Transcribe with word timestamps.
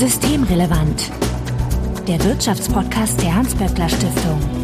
Systemrelevant. 0.00 1.10
Der 2.08 2.24
Wirtschaftspodcast 2.24 3.20
der 3.20 3.34
Hans-Böckler 3.34 3.86
Stiftung. 3.86 4.59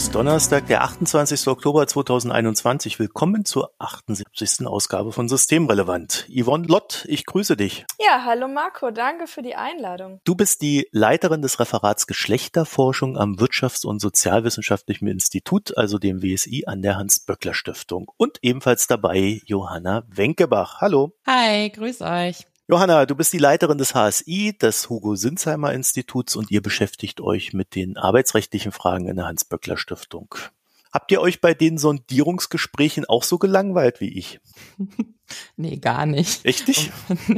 Ist 0.00 0.14
Donnerstag, 0.14 0.66
der 0.66 0.82
28. 0.82 1.46
Oktober 1.48 1.86
2021. 1.86 2.98
Willkommen 2.98 3.44
zur 3.44 3.70
78. 3.78 4.66
Ausgabe 4.66 5.12
von 5.12 5.28
Systemrelevant. 5.28 6.26
Yvonne 6.34 6.66
Lott, 6.66 7.04
ich 7.06 7.26
grüße 7.26 7.54
dich. 7.54 7.84
Ja, 7.98 8.24
hallo 8.24 8.48
Marco, 8.48 8.92
danke 8.92 9.26
für 9.26 9.42
die 9.42 9.56
Einladung. 9.56 10.18
Du 10.24 10.34
bist 10.34 10.62
die 10.62 10.88
Leiterin 10.90 11.42
des 11.42 11.60
Referats 11.60 12.06
Geschlechterforschung 12.06 13.18
am 13.18 13.34
Wirtschafts- 13.34 13.84
und 13.84 14.00
Sozialwissenschaftlichen 14.00 15.06
Institut, 15.06 15.76
also 15.76 15.98
dem 15.98 16.22
WSI 16.22 16.64
an 16.66 16.80
der 16.80 16.96
Hans-Böckler 16.96 17.52
Stiftung. 17.52 18.10
Und 18.16 18.38
ebenfalls 18.40 18.86
dabei 18.86 19.42
Johanna 19.44 20.04
Wenkebach. 20.08 20.80
Hallo. 20.80 21.12
Hi, 21.26 21.68
grüß 21.68 22.00
euch. 22.00 22.46
Johanna, 22.70 23.04
du 23.04 23.16
bist 23.16 23.32
die 23.32 23.38
Leiterin 23.38 23.78
des 23.78 23.96
HSI, 23.96 24.56
des 24.56 24.88
Hugo 24.88 25.16
Sinsheimer 25.16 25.74
Instituts 25.74 26.36
und 26.36 26.52
ihr 26.52 26.62
beschäftigt 26.62 27.20
euch 27.20 27.52
mit 27.52 27.74
den 27.74 27.96
arbeitsrechtlichen 27.96 28.70
Fragen 28.70 29.08
in 29.08 29.16
der 29.16 29.26
Hans-Böckler 29.26 29.76
Stiftung. 29.76 30.36
Habt 30.92 31.10
ihr 31.10 31.20
euch 31.20 31.40
bei 31.40 31.52
den 31.52 31.78
Sondierungsgesprächen 31.78 33.06
auch 33.06 33.24
so 33.24 33.38
gelangweilt 33.38 34.00
wie 34.00 34.16
ich? 34.16 34.40
Nee, 35.56 35.76
gar 35.76 36.06
nicht. 36.06 36.44
Echt 36.44 36.66
nicht? 36.66 36.90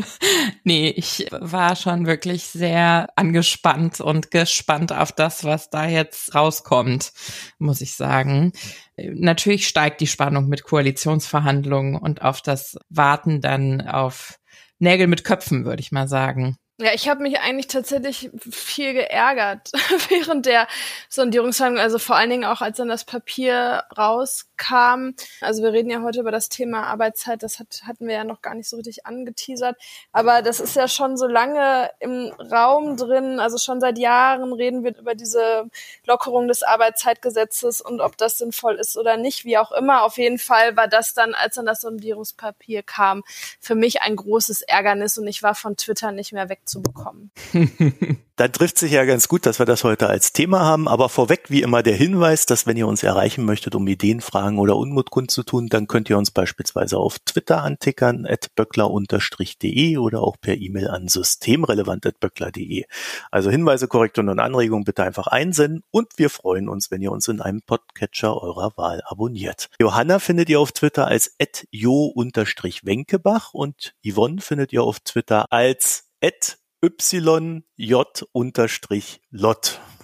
nee, 0.65 0.89
ich 0.89 1.27
war 1.31 1.77
schon 1.77 2.07
wirklich 2.07 2.45
sehr 2.45 3.11
angespannt 3.17 4.01
und 4.01 4.31
gespannt 4.31 4.95
auf 4.95 5.13
das, 5.13 5.45
was 5.45 5.69
da 5.69 5.87
jetzt 5.87 6.35
rauskommt, 6.35 7.13
muss 7.59 7.83
ich 7.83 7.95
sagen. 7.95 8.53
Natürlich 8.97 9.69
steigt 9.69 10.01
die 10.01 10.07
Spannung 10.07 10.49
mit 10.49 10.65
Koalitionsverhandlungen 10.65 11.97
und 11.97 12.23
auf 12.23 12.41
das 12.41 12.79
Warten 12.89 13.43
dann 13.43 13.83
auf 13.83 14.39
Nägel 14.83 15.07
mit 15.07 15.23
Köpfen, 15.23 15.65
würde 15.65 15.81
ich 15.81 15.93
mal 15.93 16.09
sagen. 16.09 16.57
Ja, 16.83 16.93
ich 16.95 17.09
habe 17.09 17.23
mich 17.23 17.39
eigentlich 17.39 17.69
tatsächlich 17.69 18.31
viel 18.51 18.93
geärgert 18.93 19.71
während 20.09 20.47
der 20.47 20.67
Sondierungsverhandlung, 21.09 21.81
also 21.81 22.01
vor 22.01 22.17
allen 22.17 22.31
Dingen 22.31 22.45
auch, 22.45 22.61
als 22.61 22.79
dann 22.79 22.89
das 22.89 23.05
Papier 23.05 23.85
rauskam. 23.97 25.11
Also 25.41 25.63
wir 25.63 25.73
reden 25.73 25.91
ja 25.91 26.03
heute 26.03 26.19
über 26.19 26.33
das 26.33 26.49
Thema 26.49 26.83
Arbeitszeit, 26.89 27.45
das 27.45 27.61
hat, 27.61 27.83
hatten 27.87 28.09
wir 28.09 28.15
ja 28.15 28.25
noch 28.25 28.43
gar 28.43 28.57
nicht 28.57 28.69
so 28.69 28.77
richtig 28.77 29.07
angeteasert. 29.07 29.77
Aber 30.11 30.43
das 30.43 30.59
ist 30.59 30.75
ja 30.75 30.89
schon 30.89 31.17
so 31.17 31.29
lange 31.29 31.89
im 32.01 32.33
Raum 32.51 32.97
drin, 32.97 33.39
also 33.39 33.59
schon 33.59 33.81
seit 33.81 33.97
Jahren 33.97 34.53
reden 34.53 34.83
wir 34.83 34.99
über 34.99 35.15
diese 35.15 35.71
Lockerung 36.05 36.49
des 36.49 36.65
Arbeitszeitgesetzes 36.65 37.81
und 37.81 38.01
ob 38.01 38.17
das 38.17 38.39
sinnvoll 38.39 38.75
ist 38.75 38.97
oder 38.97 39.17
nicht, 39.17 39.45
wie 39.45 39.57
auch 39.57 39.71
immer. 39.71 40.03
Auf 40.03 40.19
jeden 40.19 40.39
Fall 40.39 40.77
war 40.77 40.89
das 40.89 41.15
dann, 41.15 41.35
als 41.35 41.55
dann 41.55 41.67
das 41.67 41.83
Sondierungspapier 41.83 42.83
kam, 42.83 43.23
für 43.61 43.77
mich 43.77 44.03
ein 44.03 44.17
großes 44.17 44.63
Ärgernis 44.63 45.17
und 45.17 45.29
ich 45.29 45.45
war 45.45 45.55
von 45.55 45.77
Twitter 45.77 46.11
nicht 46.11 46.33
mehr 46.33 46.49
weg 46.49 46.63
zu 46.73 46.83
bekommen. 46.83 47.31
Dann 48.37 48.51
trifft 48.51 48.79
sich 48.79 48.93
ja 48.93 49.05
ganz 49.05 49.29
gut, 49.29 49.45
dass 49.45 49.59
wir 49.59 49.67
das 49.67 49.85
heute 49.85 50.09
als 50.09 50.33
Thema 50.33 50.61
haben. 50.61 50.89
Aber 50.89 51.11
vorweg 51.11 51.51
wie 51.51 51.61
immer 51.63 51.83
der 51.83 51.95
Hinweis, 51.95 52.47
dass 52.47 52.67
wenn 52.67 52.79
ihr 52.79 52.89
uns 52.89 53.03
erreichen 53.03 53.45
möchtet, 53.45 53.75
um 53.75 53.87
Ideen, 53.87 54.23
Fragen 54.23 54.59
oder 54.59 54.77
Unmut 54.77 55.11
kundzutun, 55.11 55.69
dann 55.69 55.87
könnt 55.87 56.09
ihr 56.09 56.17
uns 56.17 56.31
beispielsweise 56.31 56.97
auf 56.97 57.19
Twitter 57.21 57.63
antickern, 57.63 58.27
at 58.27 58.55
böckler-de 58.57 59.99
oder 59.99 60.23
auch 60.23 60.37
per 60.41 60.57
E-Mail 60.57 60.89
an 60.89 61.09
systemrelevant.böckler.de. 61.09 62.85
Also 63.31 63.51
Hinweise, 63.51 63.87
Korrekturen 63.87 64.31
und 64.31 64.41
Anregungen 64.41 64.85
bitte 64.85 65.03
einfach 65.03 65.27
einsenden 65.27 65.85
und 65.91 66.13
wir 66.17 66.31
freuen 66.31 66.71
uns, 66.71 66.91
wenn 66.91 67.03
ihr 67.03 67.13
uns 67.13 67.29
in 67.29 67.43
einem 67.43 67.61
Podcatcher 67.61 68.43
eurer 68.43 68.73
Wahl 68.77 69.03
abonniert. 69.05 69.69
Johanna 69.79 70.19
findet 70.19 70.49
ihr 70.49 70.59
auf 70.59 70.73
Twitter 70.73 71.07
als 71.07 71.37
at 71.41 71.67
jo-wenkebach 71.71 73.53
und 73.53 73.95
Yvonne 74.05 74.41
findet 74.41 74.73
ihr 74.73 74.83
auf 74.83 75.01
Twitter 75.01 75.53
als 75.53 76.09
at 76.23 76.62
yj-lot. 77.77 78.27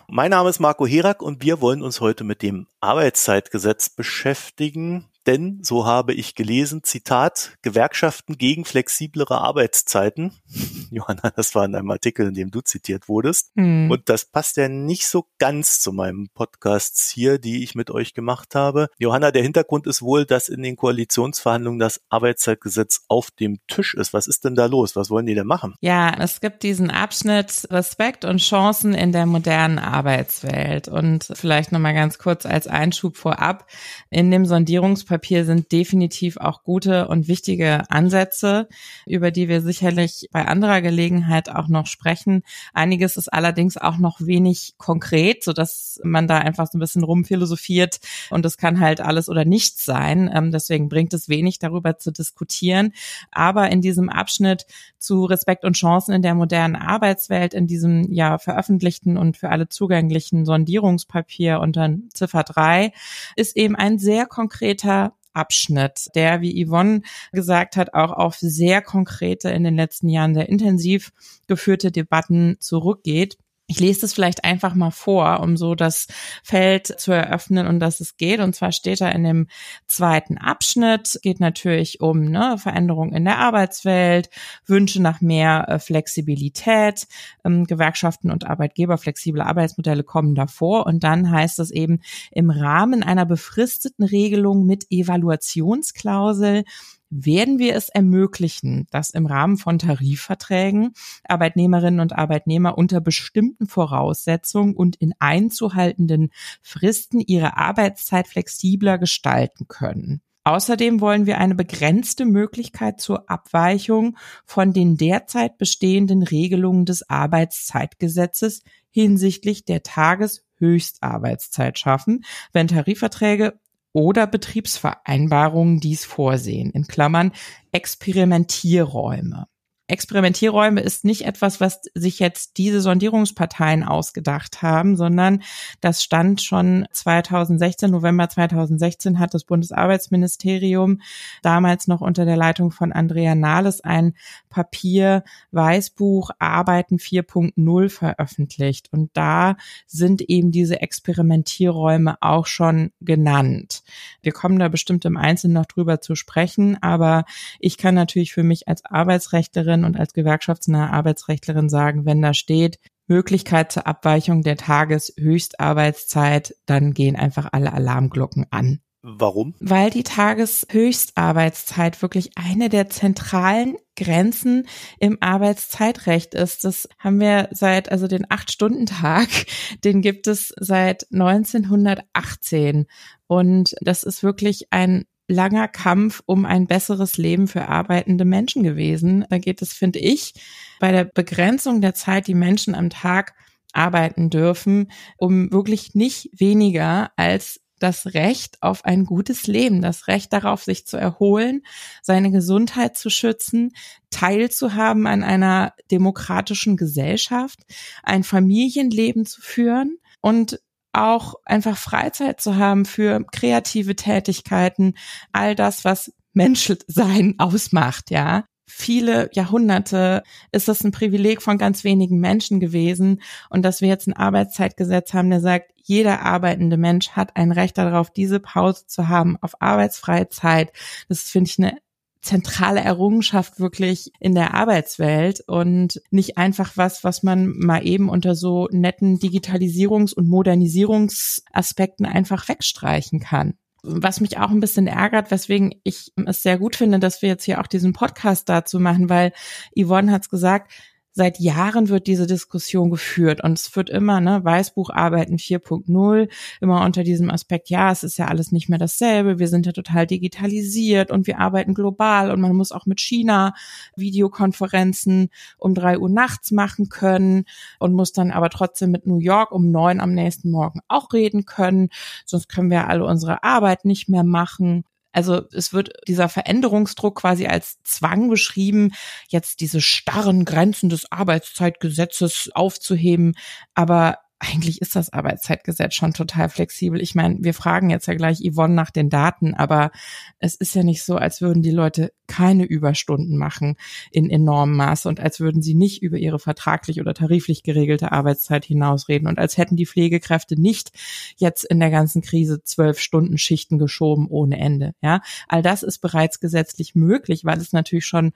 Mein 0.06 0.30
Name 0.30 0.48
ist 0.48 0.60
Marco 0.60 0.86
Herak 0.86 1.22
und 1.22 1.42
wir 1.42 1.60
wollen 1.60 1.82
uns 1.82 2.00
heute 2.00 2.22
mit 2.22 2.41
dem 2.41 2.69
Arbeitszeitgesetz 2.78 3.91
beschäftigen, 3.91 5.08
denn, 5.28 5.60
so 5.62 5.84
habe 5.84 6.14
ich 6.14 6.34
gelesen, 6.34 6.82
Zitat, 6.82 7.58
Gewerkschaften 7.60 8.38
gegen 8.38 8.64
flexiblere 8.64 9.38
Arbeitszeiten. 9.38 10.32
Johanna, 10.90 11.30
das 11.36 11.54
war 11.54 11.66
in 11.66 11.74
einem 11.74 11.90
Artikel, 11.90 12.28
in 12.28 12.34
dem 12.34 12.50
du 12.50 12.62
zitiert 12.62 13.08
wurdest. 13.10 13.52
Hm. 13.54 13.90
Und 13.90 14.08
das 14.08 14.24
passt 14.24 14.56
ja 14.56 14.70
nicht 14.70 15.06
so 15.06 15.26
ganz 15.38 15.80
zu 15.80 15.92
meinem 15.92 16.30
Podcast 16.32 17.10
hier, 17.12 17.38
die 17.38 17.62
ich 17.62 17.74
mit 17.74 17.90
euch 17.90 18.14
gemacht 18.14 18.54
habe. 18.54 18.88
Johanna, 18.98 19.30
der 19.30 19.42
Hintergrund 19.42 19.86
ist 19.86 20.00
wohl, 20.00 20.24
dass 20.24 20.48
in 20.48 20.62
den 20.62 20.76
Koalitionsverhandlungen 20.76 21.78
das 21.78 22.00
Arbeitszeitgesetz 22.08 23.04
auf 23.08 23.30
dem 23.30 23.58
Tisch 23.66 23.92
ist. 23.92 24.14
Was 24.14 24.28
ist 24.28 24.46
denn 24.46 24.54
da 24.54 24.64
los? 24.64 24.96
Was 24.96 25.10
wollen 25.10 25.26
die 25.26 25.34
denn 25.34 25.46
machen? 25.46 25.74
Ja, 25.82 26.10
es 26.18 26.40
gibt 26.40 26.62
diesen 26.62 26.90
Abschnitt 26.90 27.68
Respekt 27.70 28.24
und 28.24 28.38
Chancen 28.38 28.94
in 28.94 29.12
der 29.12 29.26
modernen 29.26 29.78
Arbeitswelt. 29.78 30.88
Und 30.88 31.28
vielleicht 31.34 31.70
nochmal 31.70 31.92
ganz 31.92 32.16
kurz 32.16 32.46
als 32.46 32.66
Einschub 32.66 33.18
vorab. 33.18 33.66
In 34.08 34.30
dem 34.30 34.46
Sondierungspapier 34.46 35.17
Papier 35.18 35.44
sind 35.44 35.72
definitiv 35.72 36.36
auch 36.36 36.62
gute 36.62 37.08
und 37.08 37.26
wichtige 37.26 37.90
Ansätze, 37.90 38.68
über 39.04 39.32
die 39.32 39.48
wir 39.48 39.62
sicherlich 39.62 40.28
bei 40.30 40.46
anderer 40.46 40.80
Gelegenheit 40.80 41.50
auch 41.50 41.66
noch 41.66 41.88
sprechen. 41.88 42.44
Einiges 42.72 43.16
ist 43.16 43.32
allerdings 43.32 43.76
auch 43.76 43.98
noch 43.98 44.20
wenig 44.20 44.74
konkret, 44.78 45.42
so 45.42 45.52
dass 45.52 46.00
man 46.04 46.28
da 46.28 46.38
einfach 46.38 46.68
so 46.70 46.78
ein 46.78 46.80
bisschen 46.80 47.02
rumphilosophiert 47.02 47.98
und 48.30 48.46
es 48.46 48.58
kann 48.58 48.78
halt 48.78 49.00
alles 49.00 49.28
oder 49.28 49.44
nichts 49.44 49.84
sein. 49.84 50.30
Ähm, 50.32 50.52
deswegen 50.52 50.88
bringt 50.88 51.12
es 51.12 51.28
wenig 51.28 51.58
darüber 51.58 51.98
zu 51.98 52.12
diskutieren. 52.12 52.92
Aber 53.32 53.72
in 53.72 53.80
diesem 53.80 54.10
Abschnitt 54.10 54.66
zu 54.98 55.24
Respekt 55.24 55.64
und 55.64 55.76
Chancen 55.76 56.14
in 56.14 56.22
der 56.22 56.36
modernen 56.36 56.76
Arbeitswelt, 56.76 57.54
in 57.54 57.66
diesem 57.66 58.12
ja 58.12 58.38
veröffentlichten 58.38 59.18
und 59.18 59.36
für 59.36 59.48
alle 59.48 59.68
zugänglichen 59.68 60.44
Sondierungspapier 60.44 61.58
unter 61.58 61.92
Ziffer 62.14 62.44
3, 62.44 62.92
ist 63.34 63.56
eben 63.56 63.74
ein 63.74 63.98
sehr 63.98 64.26
konkreter 64.26 65.07
Abschnitt, 65.32 66.06
der, 66.14 66.40
wie 66.40 66.64
Yvonne 66.64 67.02
gesagt 67.32 67.76
hat, 67.76 67.94
auch 67.94 68.12
auf 68.12 68.36
sehr 68.36 68.82
konkrete, 68.82 69.50
in 69.50 69.64
den 69.64 69.76
letzten 69.76 70.08
Jahren 70.08 70.34
sehr 70.34 70.48
intensiv 70.48 71.12
geführte 71.46 71.90
Debatten 71.90 72.56
zurückgeht. 72.60 73.38
Ich 73.70 73.80
lese 73.80 74.00
das 74.00 74.14
vielleicht 74.14 74.44
einfach 74.44 74.74
mal 74.74 74.90
vor, 74.90 75.40
um 75.40 75.58
so 75.58 75.74
das 75.74 76.06
Feld 76.42 76.86
zu 76.86 77.12
eröffnen 77.12 77.66
und 77.66 77.80
dass 77.80 78.00
es 78.00 78.16
geht. 78.16 78.40
Und 78.40 78.56
zwar 78.56 78.72
steht 78.72 79.02
da 79.02 79.10
in 79.10 79.24
dem 79.24 79.46
zweiten 79.86 80.38
Abschnitt, 80.38 81.18
geht 81.22 81.38
natürlich 81.38 82.00
um 82.00 82.22
ne, 82.22 82.56
Veränderungen 82.56 83.12
in 83.12 83.26
der 83.26 83.36
Arbeitswelt, 83.36 84.30
Wünsche 84.64 85.02
nach 85.02 85.20
mehr 85.20 85.68
äh, 85.68 85.78
Flexibilität, 85.78 87.06
ähm, 87.44 87.66
Gewerkschaften 87.66 88.30
und 88.30 88.46
Arbeitgeber, 88.46 88.96
flexible 88.96 89.42
Arbeitsmodelle 89.42 90.02
kommen 90.02 90.34
davor. 90.34 90.86
Und 90.86 91.04
dann 91.04 91.30
heißt 91.30 91.58
es 91.58 91.70
eben 91.70 92.00
im 92.32 92.48
Rahmen 92.48 93.02
einer 93.02 93.26
befristeten 93.26 94.06
Regelung 94.06 94.64
mit 94.64 94.86
Evaluationsklausel 94.88 96.64
werden 97.10 97.58
wir 97.58 97.74
es 97.74 97.88
ermöglichen, 97.88 98.86
dass 98.91 99.10
im 99.10 99.26
Rahmen 99.26 99.56
von 99.56 99.78
Tarifverträgen 99.78 100.92
Arbeitnehmerinnen 101.24 102.00
und 102.00 102.12
Arbeitnehmer 102.12 102.76
unter 102.76 103.00
bestimmten 103.00 103.66
Voraussetzungen 103.66 104.74
und 104.74 104.96
in 104.96 105.14
einzuhaltenden 105.19 106.30
Fristen 106.62 107.20
ihre 107.20 107.56
Arbeitszeit 107.56 108.28
flexibler 108.28 108.98
gestalten 108.98 109.69
können. 109.69 110.20
Außerdem 110.48 111.02
wollen 111.02 111.26
wir 111.26 111.36
eine 111.36 111.54
begrenzte 111.54 112.24
Möglichkeit 112.24 113.02
zur 113.02 113.28
Abweichung 113.28 114.16
von 114.46 114.72
den 114.72 114.96
derzeit 114.96 115.58
bestehenden 115.58 116.22
Regelungen 116.22 116.86
des 116.86 117.10
Arbeitszeitgesetzes 117.10 118.62
hinsichtlich 118.88 119.66
der 119.66 119.82
Tageshöchstarbeitszeit 119.82 121.78
schaffen, 121.78 122.25
wenn 122.54 122.66
Tarifverträge 122.66 123.60
oder 123.93 124.26
Betriebsvereinbarungen 124.26 125.81
dies 125.81 126.04
vorsehen, 126.04 126.71
in 126.71 126.87
Klammern 126.87 127.32
Experimentierräume. 127.73 129.46
Experimentierräume 129.88 130.82
ist 130.82 131.06
nicht 131.06 131.25
etwas, 131.25 131.61
was 131.61 131.81
sich 131.94 132.19
jetzt 132.19 132.58
diese 132.58 132.82
Sondierungsparteien 132.82 133.82
ausgedacht 133.82 134.61
haben, 134.61 134.96
sondern 134.96 135.43
das 135.81 136.02
stand 136.02 136.43
schon 136.43 136.87
2016, 136.93 137.90
November 137.90 138.29
2016 138.29 139.19
hat 139.19 139.32
das 139.32 139.44
Bundesarbeitsministerium 139.44 141.00
damals 141.43 141.88
noch 141.88 142.02
unter 142.02 142.26
der 142.26 142.37
Leitung 142.37 142.70
von 142.70 142.93
Andrea 142.93 143.35
Nahles 143.35 143.81
ein 143.81 144.14
Papier 144.50 145.25
Weißbuch 145.52 146.31
Arbeiten 146.38 146.99
4.0 146.99 147.88
veröffentlicht. 147.88 148.93
Und 148.93 149.11
da 149.14 149.56
sind 149.87 150.20
eben 150.20 150.52
diese 150.52 150.82
Experimentierräume 150.82 152.19
auch 152.20 152.46
schon 152.46 152.93
genannt. 153.00 153.82
Wir 154.20 154.32
kommen 154.32 154.58
da 154.58 154.69
bestimmt 154.69 155.06
im 155.06 155.17
Einzelnen 155.17 155.55
noch 155.55 155.67
drüber 155.67 156.02
zu 156.02 156.14
sprechen, 156.14 156.76
aber 156.82 157.25
ich 157.58 157.79
kann 157.79 157.94
natürlich 157.94 158.34
für 158.34 158.43
mich 158.43 158.69
als 158.69 158.84
Arbeitsrechtlerin 158.84 159.77
Arbeitsrechtlerin 159.78 159.84
und 159.84 159.98
als 159.98 160.12
gewerkschaftsnahe 160.12 160.90
Arbeitsrechtlerin 160.90 161.69
sagen, 161.69 162.04
wenn 162.04 162.22
da 162.22 162.34
steht, 162.34 162.78
Möglichkeit 163.06 163.72
zur 163.72 163.86
Abweichung 163.86 164.42
der 164.42 164.56
Tageshöchstarbeitszeit, 164.56 166.54
dann 166.66 166.92
gehen 166.92 167.16
einfach 167.16 167.48
alle 167.52 167.72
Alarmglocken 167.72 168.46
an. 168.50 168.80
Warum? 169.00 169.54
Weil 169.60 169.90
die 169.90 170.02
Tageshöchstarbeitszeit 170.02 172.02
wirklich 172.02 172.32
eine 172.36 172.69
der 172.69 172.90
zentralen 172.90 173.76
Grenzen 173.96 174.66
im 174.98 175.19
Arbeitszeitrecht 175.20 176.34
ist. 176.34 176.64
Das 176.64 176.88
haben 176.98 177.20
wir 177.20 177.48
seit, 177.52 177.90
also 177.90 178.08
den 178.08 178.26
Acht-Stunden-Tag, 178.28 179.28
den 179.84 180.02
gibt 180.02 180.26
es 180.26 180.52
seit 180.58 181.06
1918. 181.12 182.86
Und 183.28 183.74
das 183.81 184.02
ist 184.02 184.22
wirklich 184.22 184.66
ein 184.70 185.04
langer 185.28 185.69
Kampf 185.69 186.22
um 186.26 186.44
ein 186.44 186.66
besseres 186.66 187.19
Leben 187.19 187.46
für 187.46 187.69
arbeitende 187.69 188.25
Menschen 188.25 188.62
gewesen. 188.62 189.25
Da 189.28 189.38
geht 189.38 189.62
es, 189.62 189.72
finde 189.72 189.98
ich, 189.98 190.32
bei 190.80 190.90
der 190.90 191.04
Begrenzung 191.04 191.80
der 191.80 191.94
Zeit, 191.94 192.26
die 192.26 192.34
Menschen 192.34 192.75
am 192.75 192.90
Tag 192.90 193.34
arbeiten 193.72 194.30
dürfen, 194.30 194.90
um 195.19 195.52
wirklich 195.52 195.94
nicht 195.94 196.30
weniger 196.32 197.12
als 197.16 197.60
das 197.78 198.06
Recht 198.14 198.60
auf 198.60 198.84
ein 198.84 199.04
gutes 199.04 199.46
Leben, 199.46 199.82
das 199.82 200.08
Recht 200.08 200.32
darauf, 200.32 200.64
sich 200.64 200.86
zu 200.86 200.96
erholen, 200.96 201.62
seine 202.02 202.31
Gesundheit 202.31 202.96
zu 202.96 203.08
schützen, 203.10 203.70
teilzuhaben 204.10 205.06
an 205.06 205.22
einer 205.22 205.74
demokratischen 205.90 206.76
Gesellschaft, 206.76 207.60
ein 208.02 208.24
Familienleben 208.24 209.26
zu 209.26 209.40
führen 209.40 209.98
und 210.20 210.60
auch 210.93 211.35
einfach 211.44 211.76
Freizeit 211.76 212.40
zu 212.40 212.56
haben 212.56 212.85
für 212.85 213.25
kreative 213.32 213.96
Tätigkeiten, 213.96 214.94
all 215.32 215.55
das, 215.55 215.85
was 215.85 216.12
Menschsein 216.32 217.35
ausmacht, 217.38 218.11
ja 218.11 218.44
viele 218.69 219.31
Jahrhunderte 219.32 220.23
ist 220.52 220.69
das 220.69 220.85
ein 220.85 220.93
Privileg 220.93 221.43
von 221.43 221.58
ganz 221.58 221.85
wenigen 221.85 222.20
Menschen 222.20 222.61
gewesen. 222.61 223.23
Und 223.50 223.62
dass 223.62 223.81
wir 223.81 223.88
jetzt 223.88 224.06
ein 224.06 224.12
Arbeitszeitgesetz 224.12 225.14
haben, 225.14 225.31
der 225.31 225.40
sagt, 225.40 225.73
jeder 225.82 226.23
arbeitende 226.23 226.76
Mensch 226.76 227.11
hat 227.11 227.34
ein 227.34 227.50
Recht 227.50 227.79
darauf, 227.79 228.11
diese 228.11 228.41
Pause 228.41 228.87
zu 228.87 229.08
haben 229.08 229.37
auf 229.41 229.61
arbeitsfreie 229.61 230.29
Zeit. 230.29 230.73
Das 231.08 231.23
finde 231.23 231.50
ich 231.50 231.58
eine 231.58 231.79
zentrale 232.20 232.81
Errungenschaft 232.81 233.61
wirklich 233.61 234.11
in 234.19 234.35
der 234.35 234.55
Arbeitswelt 234.55 235.41
und 235.47 236.00
nicht 236.11 236.37
einfach 236.37 236.73
was, 236.76 237.05
was 237.05 237.23
man 237.23 237.49
mal 237.59 237.87
eben 237.87 238.09
unter 238.09 238.35
so 238.35 238.69
netten 238.70 239.19
Digitalisierungs- 239.19 240.15
und 240.15 240.29
Modernisierungsaspekten 240.29 242.06
einfach 242.06 242.49
wegstreichen 242.49 243.20
kann. 243.20 243.55
Was 243.82 244.20
mich 244.20 244.38
auch 244.38 244.50
ein 244.50 244.61
bisschen 244.61 244.88
ärgert, 244.88 245.31
weswegen 245.31 245.75
ich 245.85 246.12
es 246.26 246.43
sehr 246.43 246.59
gut 246.59 246.75
finde, 246.75 246.99
dass 246.99 247.23
wir 247.23 247.29
jetzt 247.29 247.44
hier 247.44 247.61
auch 247.61 247.69
diesen 247.69 247.93
Podcast 247.93 248.49
dazu 248.49 248.81
machen, 248.81 249.09
weil 249.09 249.32
Yvonne 249.76 250.11
hat 250.11 250.23
es 250.23 250.29
gesagt, 250.29 250.73
seit 251.19 251.41
Jahren 251.41 251.88
wird 251.88 252.06
diese 252.06 252.29
Diskussion 252.29 252.91
geführt 252.91 253.43
und 253.43 253.59
es 253.59 253.75
wird 253.75 253.91
immer, 253.91 254.20
ne, 254.20 254.44
Weißbucharbeiten 254.44 255.37
4.0, 255.37 256.29
immer 256.61 256.85
unter 256.85 257.03
diesem 257.03 257.29
Aspekt, 257.29 257.70
ja, 257.70 257.91
es 257.91 258.05
ist 258.05 258.19
ja 258.19 258.26
alles 258.26 258.53
nicht 258.53 258.69
mehr 258.69 258.79
dasselbe, 258.79 259.41
wir 259.41 259.49
sind 259.49 259.67
ja 259.67 259.73
total 259.73 260.06
digitalisiert 260.06 261.11
und 261.11 261.26
wir 261.26 261.41
arbeiten 261.41 261.75
global 261.75 262.31
und 262.31 262.41
man 262.41 262.55
muss 262.55 262.70
auch 262.70 262.87
mit 262.87 263.00
China 263.00 263.53
Videokonferenzen 263.97 265.31
um 265.59 265.75
drei 265.75 265.99
Uhr 265.99 266.09
nachts 266.09 266.53
machen 266.53 266.88
können 266.88 267.47
und 267.81 267.94
muss 267.94 268.12
dann 268.12 268.31
aber 268.31 268.49
trotzdem 268.49 268.93
mit 268.93 269.09
New 269.09 269.19
York 269.19 269.50
um 269.50 269.73
neun 269.73 269.99
am 269.99 270.15
nächsten 270.15 270.53
Morgen 270.53 270.82
auch 270.87 271.12
reden 271.12 271.47
können, 271.47 271.88
sonst 272.26 272.49
können 272.49 272.70
wir 272.70 272.87
alle 272.87 273.05
unsere 273.05 273.43
Arbeit 273.43 273.85
nicht 273.85 274.09
mehr 274.09 274.23
machen. 274.23 274.85
Also 275.12 275.43
es 275.52 275.72
wird 275.72 275.90
dieser 276.06 276.28
Veränderungsdruck 276.28 277.20
quasi 277.20 277.46
als 277.46 277.78
Zwang 277.82 278.28
beschrieben, 278.28 278.93
jetzt 279.28 279.60
diese 279.60 279.81
starren 279.81 280.44
Grenzen 280.44 280.88
des 280.90 281.10
Arbeitszeitgesetzes 281.10 282.50
aufzuheben. 282.55 283.34
Aber 283.75 284.19
eigentlich 284.40 284.81
ist 284.81 284.94
das 284.94 285.12
Arbeitszeitgesetz 285.12 285.94
schon 285.94 286.12
total 286.12 286.49
flexibel. 286.49 287.00
Ich 287.00 287.14
meine, 287.14 287.38
wir 287.40 287.55
fragen 287.55 287.90
jetzt 287.90 288.06
ja 288.06 288.14
gleich 288.14 288.38
Yvonne 288.38 288.75
nach 288.75 288.90
den 288.90 289.11
Daten, 289.11 289.55
aber 289.55 289.90
es 290.38 290.55
ist 290.55 290.75
ja 290.75 290.85
nicht 290.85 291.02
so, 291.02 291.17
als 291.17 291.40
würden 291.40 291.62
die 291.62 291.73
Leute 291.73 292.12
keine 292.29 292.64
Überstunden 292.64 293.37
machen 293.37 293.76
in 294.12 294.31
enormem 294.31 294.76
Maße 294.76 295.08
und 295.08 295.19
als 295.19 295.40
würden 295.40 295.61
sie 295.61 295.75
nicht 295.75 296.02
über 296.02 296.19
ihre 296.19 296.38
vertraglich 296.38 297.00
oder 297.00 297.14
tariflich 297.14 297.62
geregelte 297.64 298.12
Arbeitszeit 298.12 298.64
hinausreden 298.64 299.26
und 299.26 299.38
als 299.38 299.56
hätten 299.56 299.76
die 299.76 299.87
Pflegekräfte 299.87 300.61
nicht 300.61 300.93
jetzt 301.37 301.64
in 301.64 301.81
der 301.81 301.91
ganzen 301.91 302.23
Krise 302.23 302.62
zwölf 302.62 303.00
Stunden 303.00 303.38
Schichten 303.38 303.79
geschoben 303.79 304.29
ohne 304.29 304.58
Ende. 304.58 304.94
Ja, 305.02 305.20
all 305.49 305.62
das 305.62 305.82
ist 305.82 305.99
bereits 305.99 306.38
gesetzlich 306.38 306.94
möglich, 306.94 307.44
weil 307.44 307.58
es 307.58 307.73
natürlich 307.73 308.06
schon 308.06 308.32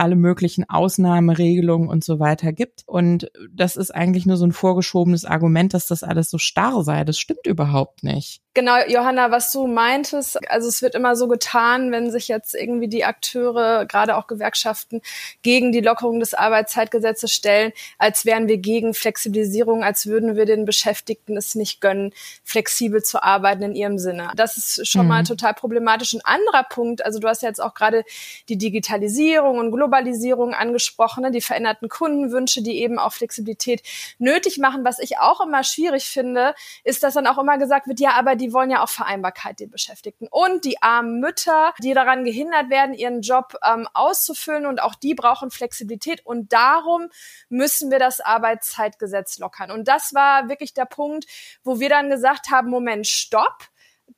alle 0.00 0.16
möglichen 0.16 0.68
Ausnahmeregelungen 0.68 1.88
und 1.88 2.02
so 2.02 2.18
weiter 2.18 2.52
gibt. 2.52 2.82
Und 2.86 3.30
das 3.52 3.76
ist 3.76 3.94
eigentlich 3.94 4.24
nur 4.24 4.38
so 4.38 4.46
ein 4.46 4.52
vorgeschobenes 4.52 5.26
Argument, 5.26 5.74
dass 5.74 5.86
das 5.86 6.02
alles 6.02 6.30
so 6.30 6.38
starr 6.38 6.82
sei. 6.82 7.04
Das 7.04 7.18
stimmt 7.18 7.46
überhaupt 7.46 8.02
nicht. 8.02 8.40
Genau, 8.52 8.78
Johanna, 8.88 9.30
was 9.30 9.52
du 9.52 9.68
meintest, 9.68 10.50
also 10.50 10.66
es 10.66 10.82
wird 10.82 10.96
immer 10.96 11.14
so 11.14 11.28
getan, 11.28 11.92
wenn 11.92 12.10
sich 12.10 12.26
jetzt 12.26 12.52
irgendwie 12.52 12.88
die 12.88 13.04
Akteure, 13.04 13.86
gerade 13.86 14.16
auch 14.16 14.26
Gewerkschaften, 14.26 15.02
gegen 15.42 15.70
die 15.70 15.80
Lockerung 15.80 16.18
des 16.18 16.34
Arbeitszeitgesetzes 16.34 17.32
stellen, 17.32 17.72
als 17.96 18.24
wären 18.24 18.48
wir 18.48 18.58
gegen 18.58 18.92
Flexibilisierung, 18.92 19.84
als 19.84 20.06
würden 20.06 20.34
wir 20.34 20.46
den 20.46 20.64
Beschäftigten 20.64 21.36
es 21.36 21.54
nicht 21.54 21.80
gönnen, 21.80 22.12
flexibel 22.42 23.04
zu 23.04 23.22
arbeiten 23.22 23.62
in 23.62 23.76
ihrem 23.76 23.98
Sinne. 23.98 24.32
Das 24.34 24.56
ist 24.56 24.84
schon 24.88 25.02
mhm. 25.02 25.08
mal 25.08 25.22
total 25.22 25.54
problematisch. 25.54 26.14
Ein 26.14 26.24
anderer 26.24 26.64
Punkt, 26.64 27.04
also 27.04 27.20
du 27.20 27.28
hast 27.28 27.42
ja 27.42 27.48
jetzt 27.48 27.62
auch 27.62 27.74
gerade 27.74 28.02
die 28.48 28.58
Digitalisierung 28.58 29.58
und 29.58 29.70
Globalisierung 29.70 30.54
angesprochen, 30.54 31.22
ne, 31.22 31.30
die 31.30 31.40
veränderten 31.40 31.88
Kundenwünsche, 31.88 32.62
die 32.62 32.80
eben 32.80 32.98
auch 32.98 33.12
Flexibilität 33.12 33.84
nötig 34.18 34.58
machen. 34.58 34.84
Was 34.84 34.98
ich 34.98 35.18
auch 35.18 35.40
immer 35.40 35.62
schwierig 35.62 36.06
finde, 36.06 36.56
ist, 36.82 37.04
dass 37.04 37.14
dann 37.14 37.28
auch 37.28 37.38
immer 37.38 37.56
gesagt 37.56 37.86
wird, 37.86 38.00
ja, 38.00 38.14
aber 38.14 38.39
die 38.40 38.52
wollen 38.52 38.70
ja 38.70 38.82
auch 38.82 38.88
Vereinbarkeit, 38.88 39.60
den 39.60 39.70
Beschäftigten. 39.70 40.26
Und 40.30 40.64
die 40.64 40.82
armen 40.82 41.20
Mütter, 41.20 41.72
die 41.82 41.94
daran 41.94 42.24
gehindert 42.24 42.70
werden, 42.70 42.94
ihren 42.94 43.22
Job 43.22 43.54
ähm, 43.64 43.88
auszufüllen 43.94 44.66
und 44.66 44.82
auch 44.82 44.94
die 44.94 45.14
brauchen 45.14 45.50
Flexibilität. 45.50 46.24
Und 46.24 46.52
darum 46.52 47.08
müssen 47.48 47.90
wir 47.90 47.98
das 47.98 48.20
Arbeitszeitgesetz 48.20 49.38
lockern. 49.38 49.70
Und 49.70 49.86
das 49.88 50.14
war 50.14 50.48
wirklich 50.48 50.74
der 50.74 50.86
Punkt, 50.86 51.26
wo 51.62 51.78
wir 51.80 51.88
dann 51.88 52.10
gesagt 52.10 52.50
haben, 52.50 52.70
Moment, 52.70 53.06
stopp 53.06 53.70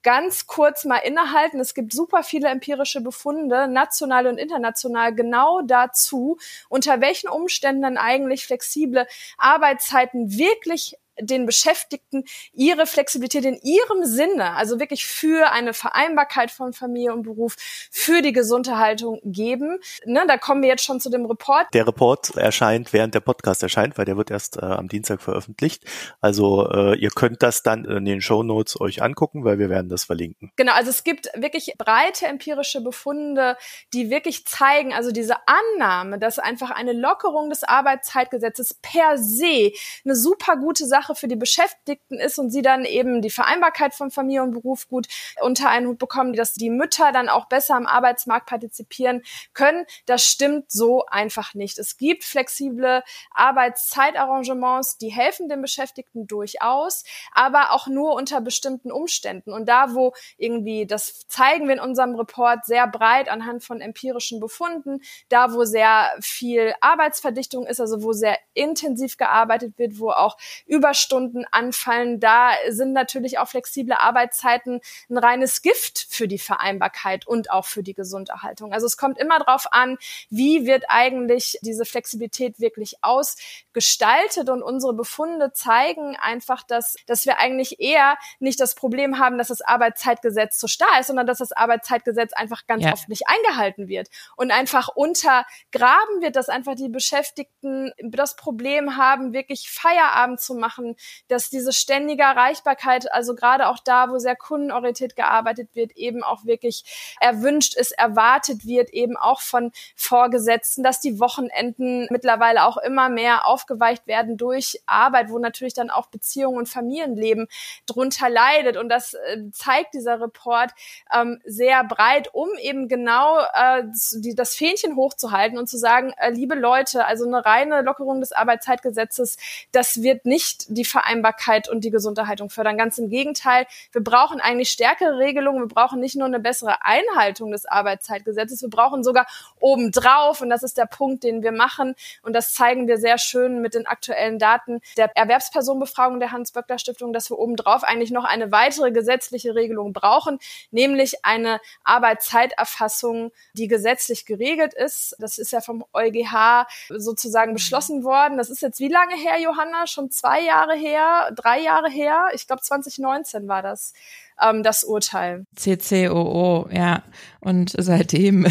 ganz 0.02 0.46
kurz 0.46 0.84
mal 0.84 0.98
innehalten. 0.98 1.60
Es 1.60 1.74
gibt 1.74 1.92
super 1.92 2.22
viele 2.22 2.48
empirische 2.48 3.00
Befunde, 3.00 3.68
national 3.68 4.26
und 4.26 4.38
international, 4.38 5.14
genau 5.14 5.62
dazu, 5.62 6.38
unter 6.68 7.00
welchen 7.00 7.28
Umständen 7.28 7.82
dann 7.82 7.98
eigentlich 7.98 8.46
flexible 8.46 9.06
Arbeitszeiten 9.38 10.36
wirklich 10.36 10.96
den 11.20 11.46
Beschäftigten 11.46 12.24
ihre 12.52 12.86
Flexibilität 12.86 13.44
in 13.44 13.58
ihrem 13.62 14.04
Sinne, 14.04 14.54
also 14.56 14.80
wirklich 14.80 15.06
für 15.06 15.50
eine 15.50 15.74
Vereinbarkeit 15.74 16.50
von 16.50 16.72
Familie 16.72 17.12
und 17.12 17.22
Beruf, 17.22 17.56
für 17.90 18.22
die 18.22 18.32
Gesunderhaltung 18.32 19.20
geben. 19.24 19.78
Ne, 20.04 20.24
da 20.26 20.38
kommen 20.38 20.62
wir 20.62 20.68
jetzt 20.68 20.84
schon 20.84 21.00
zu 21.00 21.10
dem 21.10 21.26
Report. 21.26 21.66
Der 21.74 21.86
Report 21.86 22.36
erscheint, 22.36 22.92
während 22.92 23.14
der 23.14 23.20
Podcast 23.20 23.62
erscheint, 23.62 23.98
weil 23.98 24.04
der 24.04 24.16
wird 24.16 24.30
erst 24.30 24.56
äh, 24.56 24.64
am 24.64 24.88
Dienstag 24.88 25.20
veröffentlicht. 25.20 25.84
Also 26.20 26.68
äh, 26.70 26.98
ihr 26.98 27.10
könnt 27.10 27.42
das 27.42 27.62
dann 27.62 27.84
in 27.84 28.04
den 28.04 28.20
Show 28.20 28.42
Notes 28.42 28.80
euch 28.80 29.02
angucken, 29.02 29.44
weil 29.44 29.58
wir 29.58 29.68
werden 29.68 29.88
das 29.88 30.04
verlinken. 30.04 30.52
Genau, 30.56 30.72
also 30.72 30.90
es 30.90 31.04
gibt 31.04 31.28
wirklich 31.36 31.74
breite 31.78 32.26
empirische 32.26 32.80
Befunde, 32.80 33.56
die 33.92 34.10
wirklich 34.10 34.46
zeigen, 34.46 34.92
also 34.92 35.12
diese 35.12 35.36
Annahme, 35.46 36.18
dass 36.18 36.38
einfach 36.38 36.70
eine 36.70 36.92
Lockerung 36.92 37.50
des 37.50 37.64
Arbeitszeitgesetzes 37.64 38.74
per 38.74 39.18
se 39.18 39.72
eine 40.04 40.16
super 40.16 40.56
gute 40.56 40.86
Sache 40.86 41.01
Sache 41.02 41.14
für 41.16 41.28
die 41.28 41.36
Beschäftigten 41.36 42.18
ist 42.18 42.38
und 42.38 42.50
sie 42.50 42.62
dann 42.62 42.84
eben 42.84 43.22
die 43.22 43.30
Vereinbarkeit 43.30 43.94
von 43.94 44.10
Familie 44.10 44.42
und 44.42 44.52
Beruf 44.52 44.88
gut 44.88 45.08
unter 45.40 45.68
einen 45.68 45.88
Hut 45.88 45.98
bekommen, 45.98 46.32
dass 46.32 46.54
die 46.54 46.70
Mütter 46.70 47.10
dann 47.12 47.28
auch 47.28 47.46
besser 47.46 47.74
am 47.74 47.86
Arbeitsmarkt 47.86 48.46
partizipieren 48.46 49.22
können. 49.52 49.84
Das 50.06 50.24
stimmt 50.24 50.70
so 50.70 51.04
einfach 51.06 51.54
nicht. 51.54 51.78
Es 51.78 51.96
gibt 51.96 52.24
flexible 52.24 53.02
Arbeitszeitarrangements, 53.32 54.98
die 54.98 55.10
helfen 55.10 55.48
den 55.48 55.60
Beschäftigten 55.60 56.26
durchaus, 56.26 57.04
aber 57.32 57.72
auch 57.72 57.88
nur 57.88 58.14
unter 58.14 58.40
bestimmten 58.40 58.92
Umständen. 58.92 59.52
Und 59.52 59.68
da, 59.68 59.94
wo 59.94 60.12
irgendwie, 60.36 60.86
das 60.86 61.26
zeigen 61.26 61.66
wir 61.66 61.74
in 61.74 61.80
unserem 61.80 62.14
Report 62.14 62.64
sehr 62.64 62.86
breit 62.86 63.28
anhand 63.28 63.64
von 63.64 63.80
empirischen 63.80 64.38
Befunden, 64.38 65.00
da, 65.28 65.52
wo 65.52 65.64
sehr 65.64 66.10
viel 66.20 66.74
Arbeitsverdichtung 66.80 67.66
ist, 67.66 67.80
also 67.80 68.02
wo 68.02 68.12
sehr 68.12 68.38
intensiv 68.54 69.16
gearbeitet 69.16 69.78
wird, 69.78 69.98
wo 69.98 70.10
auch 70.10 70.36
über 70.66 70.91
Überstunden 70.92 71.46
anfallen, 71.50 72.20
da 72.20 72.50
sind 72.68 72.92
natürlich 72.92 73.38
auch 73.38 73.48
flexible 73.48 73.94
Arbeitszeiten 73.94 74.82
ein 75.08 75.16
reines 75.16 75.62
Gift 75.62 76.06
für 76.10 76.28
die 76.28 76.38
Vereinbarkeit 76.38 77.26
und 77.26 77.50
auch 77.50 77.64
für 77.64 77.82
die 77.82 77.94
Gesunderhaltung. 77.94 78.74
Also 78.74 78.84
es 78.84 78.98
kommt 78.98 79.18
immer 79.18 79.38
darauf 79.38 79.72
an, 79.72 79.96
wie 80.28 80.66
wird 80.66 80.84
eigentlich 80.88 81.58
diese 81.62 81.86
Flexibilität 81.86 82.60
wirklich 82.60 82.96
ausgestaltet 83.00 84.50
und 84.50 84.62
unsere 84.62 84.92
Befunde 84.92 85.54
zeigen 85.54 86.14
einfach, 86.20 86.62
dass, 86.62 86.96
dass 87.06 87.24
wir 87.24 87.38
eigentlich 87.38 87.80
eher 87.80 88.18
nicht 88.38 88.60
das 88.60 88.74
Problem 88.74 89.18
haben, 89.18 89.38
dass 89.38 89.48
das 89.48 89.62
Arbeitszeitgesetz 89.62 90.58
zu 90.58 90.68
starr 90.68 91.00
ist, 91.00 91.06
sondern 91.06 91.26
dass 91.26 91.38
das 91.38 91.52
Arbeitszeitgesetz 91.52 92.34
einfach 92.34 92.66
ganz 92.66 92.84
ja. 92.84 92.92
oft 92.92 93.08
nicht 93.08 93.22
eingehalten 93.28 93.88
wird 93.88 94.08
und 94.36 94.50
einfach 94.50 94.88
untergraben 94.88 96.20
wird, 96.20 96.36
dass 96.36 96.50
einfach 96.50 96.74
die 96.74 96.90
Beschäftigten 96.90 97.92
das 98.02 98.36
Problem 98.36 98.98
haben, 98.98 99.32
wirklich 99.32 99.70
Feierabend 99.70 100.38
zu 100.38 100.54
machen 100.54 100.81
machen, 100.82 100.96
dass 101.28 101.50
diese 101.50 101.72
ständige 101.72 102.22
Erreichbarkeit, 102.22 103.12
also 103.12 103.34
gerade 103.34 103.68
auch 103.68 103.78
da, 103.78 104.10
wo 104.10 104.18
sehr 104.18 104.36
kundenorientiert 104.36 105.16
gearbeitet 105.16 105.70
wird, 105.74 105.92
eben 105.92 106.22
auch 106.22 106.44
wirklich 106.44 107.16
erwünscht 107.20 107.74
ist, 107.76 107.92
erwartet 107.92 108.66
wird, 108.66 108.90
eben 108.90 109.16
auch 109.16 109.40
von 109.40 109.72
Vorgesetzten, 109.96 110.82
dass 110.82 111.00
die 111.00 111.20
Wochenenden 111.20 112.06
mittlerweile 112.10 112.64
auch 112.64 112.76
immer 112.76 113.08
mehr 113.08 113.46
aufgeweicht 113.46 114.06
werden 114.06 114.36
durch 114.36 114.80
Arbeit, 114.86 115.30
wo 115.30 115.38
natürlich 115.38 115.74
dann 115.74 115.90
auch 115.90 116.06
Beziehungen 116.06 116.58
und 116.58 116.68
Familienleben 116.68 117.48
drunter 117.86 118.28
leidet. 118.28 118.76
Und 118.76 118.88
das 118.88 119.14
äh, 119.14 119.38
zeigt 119.52 119.94
dieser 119.94 120.20
Report 120.20 120.70
ähm, 121.14 121.40
sehr 121.44 121.84
breit, 121.84 122.28
um 122.32 122.48
eben 122.60 122.88
genau 122.88 123.38
äh, 123.38 123.84
die, 124.14 124.34
das 124.34 124.54
Fähnchen 124.54 124.96
hochzuhalten 124.96 125.58
und 125.58 125.68
zu 125.68 125.78
sagen, 125.78 126.12
äh, 126.16 126.30
liebe 126.30 126.54
Leute, 126.54 127.06
also 127.06 127.26
eine 127.26 127.44
reine 127.44 127.82
Lockerung 127.82 128.20
des 128.20 128.32
Arbeitszeitgesetzes, 128.32 129.36
das 129.72 130.02
wird 130.02 130.26
nicht 130.26 130.66
die 130.74 130.84
Vereinbarkeit 130.84 131.68
und 131.68 131.84
die 131.84 131.90
Gesunderhaltung 131.90 132.50
fördern. 132.50 132.78
Ganz 132.78 132.98
im 132.98 133.08
Gegenteil, 133.08 133.66
wir 133.92 134.02
brauchen 134.02 134.40
eigentlich 134.40 134.70
stärkere 134.70 135.18
Regelungen. 135.18 135.60
Wir 135.60 135.68
brauchen 135.68 136.00
nicht 136.00 136.16
nur 136.16 136.26
eine 136.26 136.40
bessere 136.40 136.84
Einhaltung 136.84 137.50
des 137.52 137.66
Arbeitszeitgesetzes, 137.66 138.62
wir 138.62 138.70
brauchen 138.70 139.04
sogar 139.04 139.26
obendrauf, 139.60 140.40
und 140.40 140.50
das 140.50 140.62
ist 140.62 140.78
der 140.78 140.86
Punkt, 140.86 141.24
den 141.24 141.42
wir 141.42 141.52
machen, 141.52 141.94
und 142.22 142.34
das 142.34 142.54
zeigen 142.54 142.88
wir 142.88 142.98
sehr 142.98 143.18
schön 143.18 143.60
mit 143.60 143.74
den 143.74 143.86
aktuellen 143.86 144.38
Daten 144.38 144.80
der 144.96 145.16
Erwerbspersonenbefragung 145.16 146.20
der 146.20 146.32
Hans-Böckler-Stiftung, 146.32 147.12
dass 147.12 147.30
wir 147.30 147.38
obendrauf 147.38 147.84
eigentlich 147.84 148.10
noch 148.10 148.24
eine 148.24 148.52
weitere 148.52 148.92
gesetzliche 148.92 149.54
Regelung 149.54 149.92
brauchen, 149.92 150.38
nämlich 150.70 151.24
eine 151.24 151.60
Arbeitszeiterfassung, 151.84 153.32
die 153.54 153.68
gesetzlich 153.68 154.26
geregelt 154.26 154.74
ist. 154.74 155.16
Das 155.18 155.38
ist 155.38 155.52
ja 155.52 155.60
vom 155.60 155.84
EuGH 155.92 156.66
sozusagen 156.88 157.54
beschlossen 157.54 158.04
worden. 158.04 158.38
Das 158.38 158.50
ist 158.50 158.62
jetzt 158.62 158.80
wie 158.80 158.88
lange 158.88 159.16
her, 159.16 159.40
Johanna? 159.40 159.86
Schon 159.86 160.10
zwei 160.10 160.40
Jahre 160.40 160.61
her, 160.70 161.30
drei 161.34 161.60
Jahre 161.60 161.90
her? 161.90 162.28
Ich 162.34 162.46
glaube 162.46 162.62
2019 162.62 163.48
war 163.48 163.62
das 163.62 163.92
ähm, 164.40 164.62
das 164.62 164.84
Urteil. 164.84 165.46
CCOO, 165.56 166.68
ja. 166.72 167.02
Und 167.40 167.72
seitdem 167.76 168.46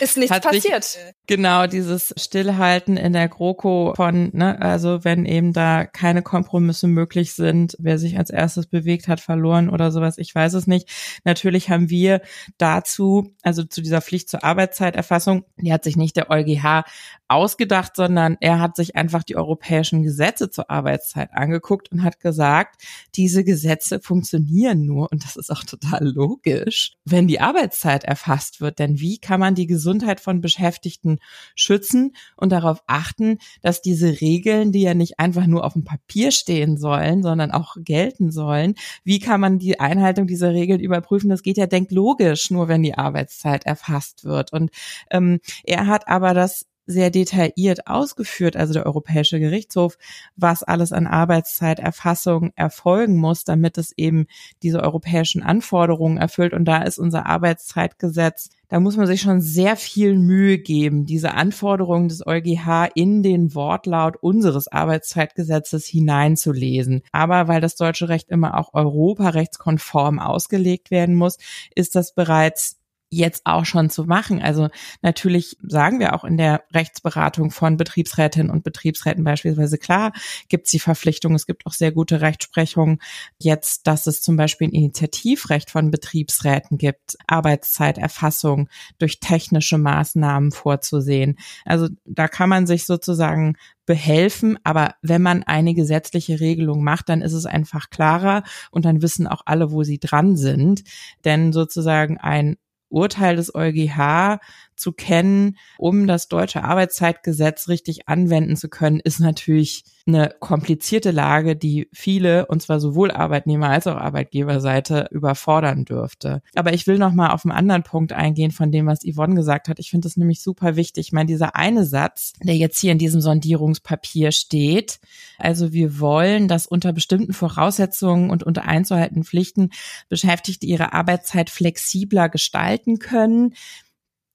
ist 0.00 0.16
nichts 0.16 0.40
passiert. 0.40 0.84
Sich, 0.84 1.00
genau, 1.26 1.66
dieses 1.66 2.14
Stillhalten 2.16 2.96
in 2.96 3.12
der 3.12 3.28
GroKo 3.28 3.94
von, 3.96 4.30
ne, 4.32 4.60
also 4.60 5.04
wenn 5.04 5.24
eben 5.24 5.52
da 5.52 5.84
keine 5.86 6.22
Kompromisse 6.22 6.86
möglich 6.86 7.32
sind, 7.34 7.76
wer 7.78 7.98
sich 7.98 8.18
als 8.18 8.30
erstes 8.30 8.66
bewegt 8.66 9.08
hat, 9.08 9.20
verloren 9.20 9.70
oder 9.70 9.90
sowas, 9.90 10.18
ich 10.18 10.34
weiß 10.34 10.54
es 10.54 10.66
nicht. 10.66 10.88
Natürlich 11.24 11.70
haben 11.70 11.90
wir 11.90 12.20
dazu, 12.58 13.34
also 13.42 13.64
zu 13.64 13.82
dieser 13.82 14.00
Pflicht 14.00 14.28
zur 14.28 14.44
Arbeitszeiterfassung, 14.44 15.44
die 15.56 15.72
hat 15.72 15.84
sich 15.84 15.96
nicht 15.96 16.16
der 16.16 16.30
EuGH 16.30 16.84
ausgedacht, 17.28 17.96
sondern 17.96 18.36
er 18.40 18.60
hat 18.60 18.76
sich 18.76 18.96
einfach 18.96 19.22
die 19.22 19.36
europäischen 19.36 20.02
Gesetze 20.02 20.50
zur 20.50 20.70
Arbeitszeit 20.70 21.30
angeguckt 21.32 21.90
und 21.90 22.02
hat 22.02 22.20
gesagt, 22.20 22.82
diese 23.14 23.44
Gesetze 23.44 24.00
funktionieren 24.00 24.84
nur, 24.84 25.10
und 25.10 25.24
das 25.24 25.36
ist 25.36 25.50
auch 25.50 25.64
total 25.64 26.06
logisch, 26.06 26.92
wenn 27.04 27.26
die 27.26 27.40
Arbeitszeit 27.40 28.04
erfasst 28.04 28.60
wird. 28.60 28.78
Denn 28.78 29.00
wie 29.00 29.18
kann 29.18 29.40
man 29.40 29.54
die 29.54 29.66
Gesundheit 29.66 30.20
von 30.20 30.40
Beschäftigten 30.40 31.13
schützen 31.54 32.14
und 32.36 32.50
darauf 32.50 32.82
achten, 32.86 33.38
dass 33.62 33.82
diese 33.82 34.20
Regeln, 34.20 34.72
die 34.72 34.82
ja 34.82 34.94
nicht 34.94 35.18
einfach 35.18 35.46
nur 35.46 35.64
auf 35.64 35.74
dem 35.74 35.84
Papier 35.84 36.30
stehen 36.30 36.76
sollen, 36.76 37.22
sondern 37.22 37.50
auch 37.50 37.76
gelten 37.78 38.30
sollen, 38.30 38.74
wie 39.04 39.18
kann 39.18 39.40
man 39.40 39.58
die 39.58 39.80
Einhaltung 39.80 40.26
dieser 40.26 40.52
Regeln 40.52 40.80
überprüfen? 40.80 41.30
Das 41.30 41.42
geht 41.42 41.56
ja 41.56 41.66
denkt 41.66 41.92
logisch, 41.92 42.50
nur 42.50 42.68
wenn 42.68 42.82
die 42.82 42.94
Arbeitszeit 42.94 43.64
erfasst 43.66 44.24
wird. 44.24 44.52
Und 44.52 44.70
ähm, 45.10 45.40
er 45.64 45.86
hat 45.86 46.08
aber 46.08 46.34
das 46.34 46.66
sehr 46.86 47.10
detailliert 47.10 47.86
ausgeführt, 47.86 48.56
also 48.56 48.74
der 48.74 48.86
Europäische 48.86 49.40
Gerichtshof, 49.40 49.96
was 50.36 50.62
alles 50.62 50.92
an 50.92 51.06
Arbeitszeiterfassung 51.06 52.52
erfolgen 52.56 53.16
muss, 53.16 53.44
damit 53.44 53.78
es 53.78 53.92
eben 53.96 54.26
diese 54.62 54.82
europäischen 54.82 55.42
Anforderungen 55.42 56.18
erfüllt. 56.18 56.52
Und 56.52 56.64
da 56.64 56.82
ist 56.82 56.98
unser 56.98 57.26
Arbeitszeitgesetz, 57.26 58.50
da 58.68 58.80
muss 58.80 58.96
man 58.96 59.06
sich 59.06 59.20
schon 59.20 59.40
sehr 59.40 59.76
viel 59.76 60.18
Mühe 60.18 60.58
geben, 60.58 61.06
diese 61.06 61.34
Anforderungen 61.34 62.08
des 62.08 62.26
EuGH 62.26 62.88
in 62.94 63.22
den 63.22 63.54
Wortlaut 63.54 64.16
unseres 64.16 64.68
Arbeitszeitgesetzes 64.68 65.86
hineinzulesen. 65.86 67.02
Aber 67.12 67.46
weil 67.46 67.60
das 67.60 67.76
deutsche 67.76 68.08
Recht 68.08 68.30
immer 68.30 68.58
auch 68.58 68.74
europarechtskonform 68.74 70.18
ausgelegt 70.18 70.90
werden 70.90 71.14
muss, 71.14 71.38
ist 71.74 71.94
das 71.94 72.14
bereits 72.14 72.80
jetzt 73.10 73.42
auch 73.44 73.64
schon 73.64 73.90
zu 73.90 74.04
machen. 74.04 74.42
Also 74.42 74.68
natürlich 75.02 75.56
sagen 75.62 76.00
wir 76.00 76.14
auch 76.14 76.24
in 76.24 76.36
der 76.36 76.64
Rechtsberatung 76.72 77.50
von 77.50 77.76
Betriebsrätinnen 77.76 78.50
und 78.50 78.64
Betriebsräten 78.64 79.24
beispielsweise 79.24 79.78
klar, 79.78 80.12
gibt 80.48 80.66
es 80.66 80.72
die 80.72 80.80
Verpflichtung, 80.80 81.34
es 81.34 81.46
gibt 81.46 81.66
auch 81.66 81.72
sehr 81.72 81.92
gute 81.92 82.20
Rechtsprechung 82.20 82.98
jetzt, 83.38 83.86
dass 83.86 84.06
es 84.06 84.22
zum 84.22 84.36
Beispiel 84.36 84.68
ein 84.68 84.72
Initiativrecht 84.72 85.70
von 85.70 85.90
Betriebsräten 85.90 86.78
gibt, 86.78 87.16
Arbeitszeiterfassung 87.26 88.68
durch 88.98 89.20
technische 89.20 89.78
Maßnahmen 89.78 90.50
vorzusehen. 90.50 91.36
Also 91.64 91.88
da 92.04 92.28
kann 92.28 92.48
man 92.48 92.66
sich 92.66 92.84
sozusagen 92.84 93.56
behelfen, 93.86 94.58
aber 94.64 94.94
wenn 95.02 95.22
man 95.22 95.42
eine 95.42 95.74
gesetzliche 95.74 96.40
Regelung 96.40 96.82
macht, 96.82 97.08
dann 97.08 97.20
ist 97.20 97.34
es 97.34 97.46
einfach 97.46 97.90
klarer 97.90 98.42
und 98.70 98.84
dann 98.84 99.02
wissen 99.02 99.26
auch 99.26 99.42
alle, 99.44 99.72
wo 99.72 99.82
sie 99.82 99.98
dran 99.98 100.36
sind. 100.36 100.84
Denn 101.24 101.52
sozusagen 101.52 102.18
ein 102.18 102.56
Urteil 102.94 103.36
des 103.36 103.50
EuGH 103.54 104.38
zu 104.76 104.92
kennen, 104.92 105.56
um 105.78 106.06
das 106.06 106.28
deutsche 106.28 106.64
Arbeitszeitgesetz 106.64 107.68
richtig 107.68 108.08
anwenden 108.08 108.56
zu 108.56 108.68
können, 108.68 109.00
ist 109.00 109.20
natürlich 109.20 109.84
eine 110.06 110.34
komplizierte 110.38 111.12
Lage, 111.12 111.56
die 111.56 111.88
viele, 111.92 112.46
und 112.46 112.60
zwar 112.60 112.78
sowohl 112.78 113.10
Arbeitnehmer 113.10 113.70
als 113.70 113.86
auch 113.86 113.96
Arbeitgeberseite, 113.96 115.08
überfordern 115.10 115.86
dürfte. 115.86 116.42
Aber 116.54 116.74
ich 116.74 116.86
will 116.86 116.98
noch 116.98 117.12
mal 117.12 117.30
auf 117.30 117.44
einen 117.44 117.52
anderen 117.52 117.84
Punkt 117.84 118.12
eingehen 118.12 118.50
von 118.50 118.70
dem, 118.70 118.86
was 118.86 119.00
Yvonne 119.00 119.34
gesagt 119.34 119.68
hat. 119.68 119.78
Ich 119.78 119.90
finde 119.90 120.06
das 120.06 120.18
nämlich 120.18 120.42
super 120.42 120.76
wichtig. 120.76 121.06
Ich 121.06 121.12
meine, 121.12 121.26
dieser 121.26 121.56
eine 121.56 121.84
Satz, 121.84 122.34
der 122.42 122.56
jetzt 122.56 122.78
hier 122.78 122.92
in 122.92 122.98
diesem 122.98 123.22
Sondierungspapier 123.22 124.30
steht, 124.32 125.00
also 125.38 125.72
wir 125.72 125.98
wollen, 126.00 126.48
dass 126.48 126.66
unter 126.66 126.92
bestimmten 126.92 127.32
Voraussetzungen 127.32 128.28
und 128.28 128.42
unter 128.42 128.64
einzuhaltenden 128.64 129.24
Pflichten 129.24 129.70
Beschäftigte 130.10 130.66
ihre 130.66 130.92
Arbeitszeit 130.92 131.48
flexibler 131.48 132.28
gestalten 132.28 132.98
können 132.98 133.54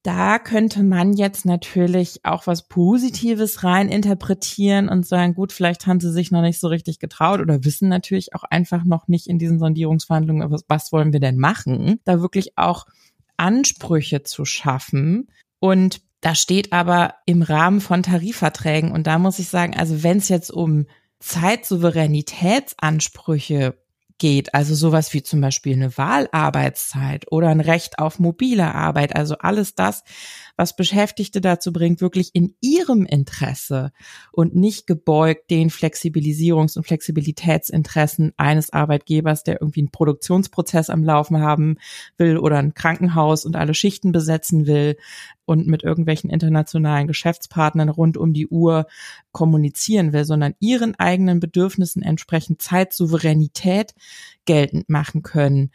da 0.04 0.38
könnte 0.40 0.84
man 0.84 1.12
jetzt 1.14 1.46
natürlich 1.46 2.22
auch 2.24 2.48
was 2.48 2.70
Positives 2.70 3.66
rein 3.66 3.90
interpretieren 3.90 4.88
und 4.88 5.06
sagen, 5.06 5.34
gut, 5.34 5.52
vielleicht 5.52 5.88
haben 5.88 6.00
sie 6.00 6.12
sich 6.12 6.32
noch 6.32 6.42
nicht 6.42 6.58
so 6.60 6.70
richtig 6.70 7.00
getraut 7.00 7.42
oder 7.42 7.66
wissen 7.66 7.90
natürlich 7.90 8.34
auch 8.34 8.44
einfach 8.44 8.86
noch 8.86 9.10
nicht 9.10 9.28
in 9.28 9.40
diesen 9.40 9.60
Sondierungsverhandlungen, 9.60 10.50
was, 10.52 10.64
was 10.70 10.94
wollen 10.94 11.12
wir 11.12 11.20
denn 11.20 11.38
machen, 11.38 12.00
da 12.06 12.22
wirklich 12.22 12.58
auch 12.58 12.86
Ansprüche 13.36 14.24
zu 14.24 14.46
schaffen. 14.46 15.28
Und 15.60 16.00
da 16.22 16.34
steht 16.34 16.72
aber 16.72 17.16
im 17.26 17.42
Rahmen 17.42 17.82
von 17.82 18.04
Tarifverträgen, 18.04 18.92
und 18.92 19.06
da 19.08 19.20
muss 19.20 19.40
ich 19.40 19.50
sagen, 19.50 19.76
also 19.76 20.02
wenn 20.04 20.18
es 20.18 20.30
jetzt 20.30 20.52
um 20.52 20.86
Zeitsouveränitätsansprüche 21.20 23.78
geht, 24.20 24.54
also 24.54 24.76
sowas 24.76 25.14
wie 25.14 25.24
zum 25.24 25.42
Beispiel 25.42 25.74
eine 25.74 25.98
Wahlarbeitszeit 25.98 27.32
oder 27.32 27.50
ein 27.50 27.62
Recht 27.62 27.98
auf 28.00 28.20
mobile 28.20 28.76
Arbeit, 28.76 29.16
also 29.16 29.38
alles 29.40 29.74
das, 29.74 30.04
was 30.60 30.76
Beschäftigte 30.76 31.40
dazu 31.40 31.72
bringt, 31.72 32.02
wirklich 32.02 32.32
in 32.34 32.54
ihrem 32.60 33.06
Interesse 33.06 33.94
und 34.34 34.58
nicht 34.58 34.88
gebeugt 34.88 35.50
den 35.52 35.70
Flexibilisierungs- 35.70 36.76
und 36.76 36.86
Flexibilitätsinteressen 36.86 38.34
eines 38.36 38.74
Arbeitgebers, 38.74 39.46
der 39.46 39.62
irgendwie 39.62 39.80
einen 39.80 39.92
Produktionsprozess 39.92 40.90
am 40.90 41.02
Laufen 41.02 41.40
haben 41.40 41.78
will 42.18 42.38
oder 42.38 42.58
ein 42.58 42.74
Krankenhaus 42.74 43.46
und 43.46 43.56
alle 43.56 43.74
Schichten 43.74 44.12
besetzen 44.12 44.68
will 44.68 44.98
und 45.46 45.66
mit 45.66 45.82
irgendwelchen 45.84 46.30
internationalen 46.30 47.08
Geschäftspartnern 47.08 47.88
rund 47.88 48.18
um 48.18 48.34
die 48.34 48.48
Uhr 48.48 48.86
kommunizieren 49.32 50.12
will, 50.12 50.26
sondern 50.26 50.56
ihren 50.60 50.94
eigenen 50.96 51.40
Bedürfnissen 51.40 52.04
entsprechend 52.04 52.62
Zeitsouveränität 52.62 53.94
geltend 54.44 54.90
machen 54.90 55.24
können 55.24 55.72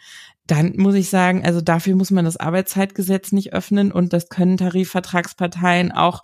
dann 0.46 0.74
muss 0.76 0.94
ich 0.94 1.08
sagen, 1.08 1.44
also 1.44 1.60
dafür 1.60 1.96
muss 1.96 2.10
man 2.10 2.24
das 2.24 2.36
Arbeitszeitgesetz 2.36 3.32
nicht 3.32 3.52
öffnen 3.52 3.92
und 3.92 4.12
das 4.12 4.28
können 4.28 4.56
Tarifvertragsparteien 4.56 5.92
auch 5.92 6.22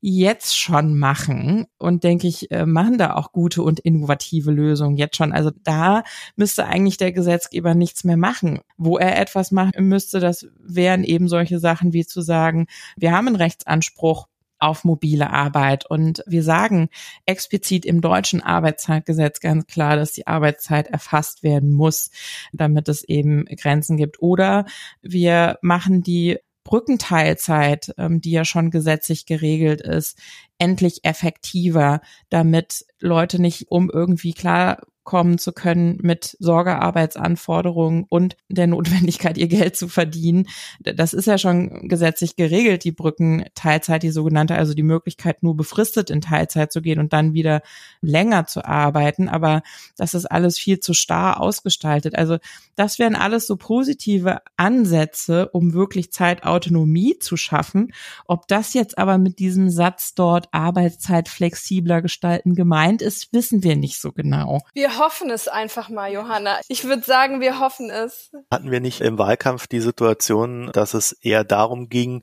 jetzt 0.00 0.56
schon 0.56 0.98
machen 0.98 1.66
und 1.78 2.04
denke 2.04 2.28
ich, 2.28 2.50
äh, 2.50 2.66
machen 2.66 2.98
da 2.98 3.14
auch 3.14 3.32
gute 3.32 3.62
und 3.62 3.80
innovative 3.80 4.50
Lösungen 4.50 4.96
jetzt 4.96 5.16
schon. 5.16 5.32
Also 5.32 5.50
da 5.64 6.04
müsste 6.36 6.66
eigentlich 6.66 6.96
der 6.96 7.12
Gesetzgeber 7.12 7.74
nichts 7.74 8.04
mehr 8.04 8.16
machen. 8.16 8.60
Wo 8.76 8.98
er 8.98 9.18
etwas 9.18 9.50
machen 9.50 9.88
müsste, 9.88 10.20
das 10.20 10.46
wären 10.60 11.02
eben 11.02 11.28
solche 11.28 11.58
Sachen 11.58 11.92
wie 11.92 12.06
zu 12.06 12.20
sagen, 12.20 12.66
wir 12.96 13.12
haben 13.12 13.26
einen 13.26 13.36
Rechtsanspruch 13.36 14.28
auf 14.58 14.84
mobile 14.84 15.30
Arbeit. 15.30 15.86
Und 15.88 16.22
wir 16.26 16.42
sagen 16.42 16.88
explizit 17.24 17.84
im 17.84 18.00
deutschen 18.00 18.42
Arbeitszeitgesetz 18.42 19.40
ganz 19.40 19.66
klar, 19.66 19.96
dass 19.96 20.12
die 20.12 20.26
Arbeitszeit 20.26 20.88
erfasst 20.88 21.42
werden 21.42 21.72
muss, 21.72 22.10
damit 22.52 22.88
es 22.88 23.04
eben 23.04 23.44
Grenzen 23.46 23.96
gibt. 23.96 24.22
Oder 24.22 24.66
wir 25.02 25.58
machen 25.62 26.02
die 26.02 26.38
Brückenteilzeit, 26.66 27.94
ähm, 27.96 28.20
die 28.20 28.32
ja 28.32 28.44
schon 28.44 28.70
gesetzlich 28.70 29.24
geregelt 29.24 29.80
ist, 29.80 30.18
endlich 30.58 31.04
effektiver, 31.04 32.00
damit 32.28 32.84
Leute 32.98 33.40
nicht 33.40 33.70
um 33.70 33.88
irgendwie 33.88 34.32
klar 34.32 34.78
kommen 35.06 35.38
zu 35.38 35.52
können 35.52 35.98
mit 36.02 36.36
Sorgearbeitsanforderungen 36.40 38.04
und 38.08 38.36
der 38.48 38.66
Notwendigkeit, 38.66 39.38
ihr 39.38 39.46
Geld 39.46 39.76
zu 39.76 39.88
verdienen. 39.88 40.48
Das 40.80 41.14
ist 41.14 41.26
ja 41.26 41.38
schon 41.38 41.88
gesetzlich 41.88 42.36
geregelt, 42.36 42.84
die 42.84 42.92
Brückenteilzeit, 42.92 44.02
die 44.02 44.10
sogenannte, 44.10 44.56
also 44.56 44.74
die 44.74 44.82
Möglichkeit, 44.82 45.42
nur 45.42 45.56
befristet 45.56 46.10
in 46.10 46.20
Teilzeit 46.20 46.72
zu 46.72 46.82
gehen 46.82 46.98
und 46.98 47.12
dann 47.12 47.32
wieder 47.32 47.62
länger 48.02 48.46
zu 48.46 48.64
arbeiten. 48.64 49.28
Aber 49.28 49.62
das 49.96 50.12
ist 50.12 50.26
alles 50.26 50.58
viel 50.58 50.80
zu 50.80 50.92
starr 50.92 51.40
ausgestaltet. 51.40 52.16
Also 52.16 52.38
das 52.74 52.98
wären 52.98 53.14
alles 53.14 53.46
so 53.46 53.56
positive 53.56 54.42
Ansätze, 54.56 55.48
um 55.52 55.72
wirklich 55.72 56.12
Zeitautonomie 56.12 57.18
zu 57.20 57.36
schaffen. 57.36 57.92
Ob 58.26 58.48
das 58.48 58.74
jetzt 58.74 58.98
aber 58.98 59.18
mit 59.18 59.38
diesem 59.38 59.70
Satz 59.70 60.14
dort 60.14 60.48
Arbeitszeit 60.50 61.28
flexibler 61.28 62.02
gestalten 62.02 62.56
gemeint 62.56 63.02
ist, 63.02 63.32
wissen 63.32 63.62
wir 63.62 63.76
nicht 63.76 64.00
so 64.00 64.10
genau. 64.10 64.62
Wir 64.74 64.95
hoffen 64.98 65.30
es 65.30 65.48
einfach 65.48 65.88
mal, 65.88 66.12
Johanna. 66.12 66.58
Ich 66.68 66.84
würde 66.84 67.02
sagen, 67.02 67.40
wir 67.40 67.60
hoffen 67.60 67.90
es. 67.90 68.30
Hatten 68.50 68.70
wir 68.70 68.80
nicht 68.80 69.00
im 69.00 69.18
Wahlkampf 69.18 69.66
die 69.66 69.80
Situation, 69.80 70.70
dass 70.72 70.94
es 70.94 71.12
eher 71.12 71.44
darum 71.44 71.88
ging, 71.88 72.22